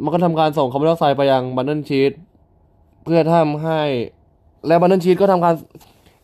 [0.03, 2.11] มันก็ทำการส่งคาร์บอนไดออกไซด์ไปยัง bundle sheath
[3.03, 3.81] เพื่อทำให้
[4.67, 5.53] และ bundle sheath ก็ทำการ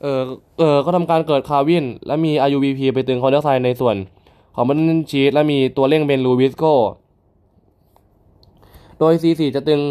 [0.01, 0.21] เออ
[0.59, 3.95] เออก็ทำการเกิดคาร์วิน และมี IUVP ไปตึงคาร์บอนไดออกไซในส่วน
[4.55, 6.63] ของ bundle sheath และมีตัวเร่งเป็น RuBisCO
[8.99, 9.81] โดย C4 จะตรึง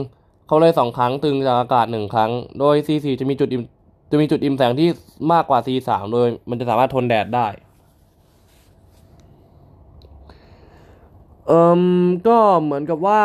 [0.47, 3.63] เขาเลยสองครั้งตรึงจากอากาศหนึ่งครั้ง โดย C4 จะมีจุดอิ่ม
[4.11, 4.89] จะมีจุดอิ่มแสงที่
[5.33, 7.47] มากกว่า C3 โดยมันจะสามารถทนแดดได้
[11.47, 11.81] เอ่ม
[12.29, 13.23] ก็เหมือนกับว่า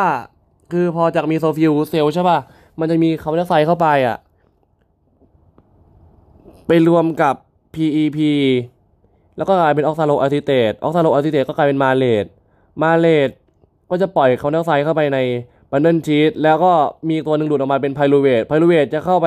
[0.72, 2.38] คือพอจาก mesophyll cell ใช่ป่ะ
[2.80, 4.16] มันจะมีคาร์บอนไดออกไซด์เข้าไปอะ
[6.74, 7.34] ไปรวมกับ
[7.74, 8.18] PEP
[9.36, 12.24] แล้วก็กลายเป็น oxaloacetate oxaloacetate ก็กลายเป็น malate
[12.82, 13.30] malate
[13.90, 15.18] ก็จะปล่อยคาร์บอนไดออกไซด์เข้าไปใน
[15.70, 16.72] bundle sheath แล้วก็
[17.08, 19.26] มีตัวหนึ่งดูดออกมาเป็น pyruvate pyruvate จะเข้าไป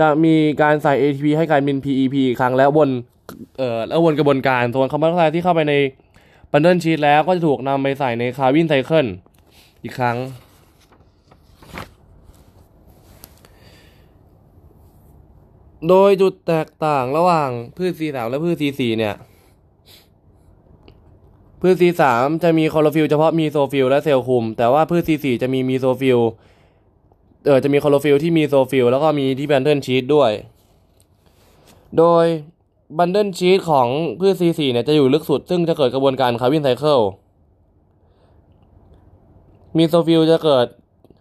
[0.00, 2.90] จะมีการใส่ ATP ให้กลายเป็น PEP อีกครั้งแล้ววน
[3.58, 5.74] เอ่อแล้ววนกระบวนการส่วนคาร์บอนไดออกไซด์ที่เข้าไปใน
[6.52, 9.06] bundle sheath แล้วก็จะถูกนำไปใส่ใน Calvin cycle
[9.82, 10.16] อีกครั้ง
[15.88, 19.14] โดยจุดแตกต่างระหว่างพืช C3 และพืช C4 เนี่ย
[21.60, 22.02] พืช C3
[22.42, 26.18] จะมีคลอโรฟิลล์เฉพาะ mesophyll และเซลล์คุม แต่ว่าพืช C4 จะมี mesophyll
[27.46, 30.30] เออจะมีคลอโรฟิลล์ที่ mesophyll แล้วก็มีที่ bundle sheath ด้วย
[31.98, 32.24] โดย
[32.98, 33.86] bundle sheath ของ
[34.20, 37.00] พืช C4 เนี่ยจะอยู่ลึกสุด ซึ่งจะเกิดกระบวนการ Calvin cycle
[39.76, 40.66] mesophyll จะเกิด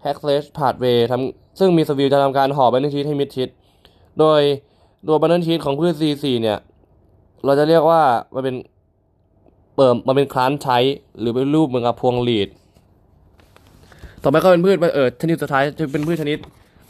[0.01, 3.49] Hatch-Slack pathway ทำซึ่ง mesophyll จะทำการห่อ bundle sheath ให้มิดชิด
[4.19, 4.41] โดย
[5.07, 6.57] ตัว bundle sheath ของพืช C4 เนี่ย
[7.45, 8.01] เราจะเรียกว่า
[8.33, 8.55] มันเป็น
[9.75, 10.77] เปิดมันเป็น Kranz
[11.19, 12.49] หรือเป็นรูปเหมือนกับพวงหรีด
[14.23, 16.37] ต่อไปก็เป็นพืชเออชนิดสุดท้ายจะเป็นพืชชนิด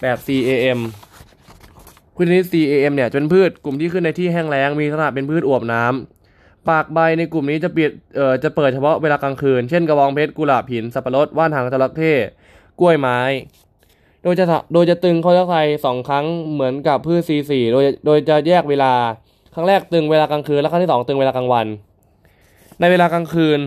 [0.01, 0.79] แบบ CAM
[2.15, 12.13] พืชชนิด CAM เนี่ยจะเป็นพืชกลุ่มที่ขึ้นในที่แห้งแล้งมีลักษณะเป็นพืชอวบน้ำปากใบในกลุ่มนี้จะเปิดเอ่อจะเปิดเฉพาะเวลากลางคืน เช่นกระบองเพชรกุหลาบหินสับปะรดว่านหางจระเข้
[12.79, 13.19] กล้วยไม้
[14.23, 18.93] โดยจะโดยจะตรึงเขาจะใส่สองครั้งเหมือนกับพืช C4 โดยโดยจะแยกเวลา
[19.53, 21.67] ครั้งแรกตรึงเวลากลางคืน และครั้งที่สองตรึงเวลากลางวัน
[22.79, 23.59] ในเวลากลางคืน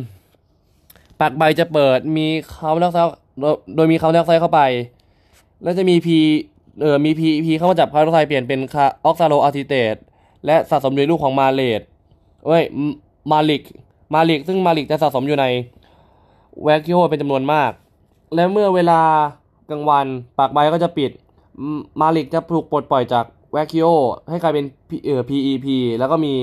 [1.20, 3.16] ปากใบจะเปิดมีคาร์บอนไดออกไซด์
[3.76, 4.60] โดยมีคาร์บอนไดออกไซด์เข้าไป
[5.62, 6.08] แล้วจะมี P
[6.80, 9.96] เอ่อมี PEP เข้ามาจับคาร์บอนไดออกไซด์เปลี่ยนเป็นคา oxaloacetate
[10.46, 11.80] และสะสมอยู่ในรูปของ malate
[12.46, 12.62] เอ้ย
[13.30, 13.62] malic
[14.14, 15.46] malic ซึ่ง malic จะสะสมอยู่ใน
[16.62, 17.70] vacuole เป็นจำนวนมาก
[18.34, 19.00] และเมื่อเวลา
[19.72, 20.06] กลางวัน
[20.38, 21.10] ปากใบก็จะปิด
[22.00, 23.86] malic จะถูกปลดปล่อยจาก vacuole
[24.30, 24.64] ให้กลายเป็น
[25.06, 25.66] เอ่อ PEP
[25.98, 26.34] แล้วก็มี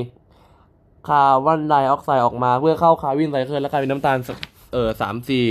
[1.07, 4.17] คาร์บอนไดออกไซด์ออกมาเพื่อเข้า Calvin cycle และกลายเป็นน้ำตาล
[4.73, 5.41] เอ่อ3C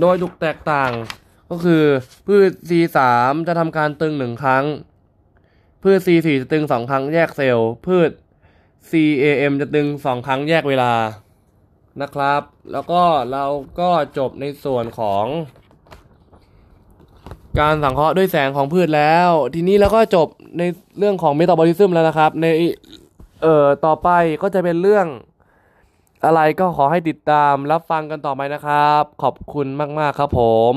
[0.00, 0.92] โดยจุดแตกต่าง
[1.50, 1.82] ก็คือ
[2.26, 2.98] พืช C3
[3.46, 4.64] จะทำการตรึงหนึ่งครั้ง
[5.82, 8.10] พืช C4 จะตึงสองครั้งแยกเซลล์ พืช
[8.90, 10.92] CAM จะตึงสองครั้งแยกเวลา
[12.02, 12.42] นะครับ
[12.72, 13.44] แล้วก็เรา
[13.80, 15.24] ก็จบในส่วนของ
[17.60, 20.28] การสังเคราะห์ด้วยแสงของพืชแล้ว ทีนี้เราก็จบ
[20.58, 20.62] ใน
[20.98, 22.46] เรื่องของเมตาบอลิซึมแล้วนะครับ ใน
[23.42, 24.08] เอ่อต่อไป
[24.42, 25.06] ก็จะเป็นเรื่อง
[26.24, 29.66] อะไรก็ขอให้ติดตามรับฟังกันต่อไปนะครับ ขอบคุณ
[29.98, 30.42] มาก ๆ ครับผ
[30.72, 30.74] ม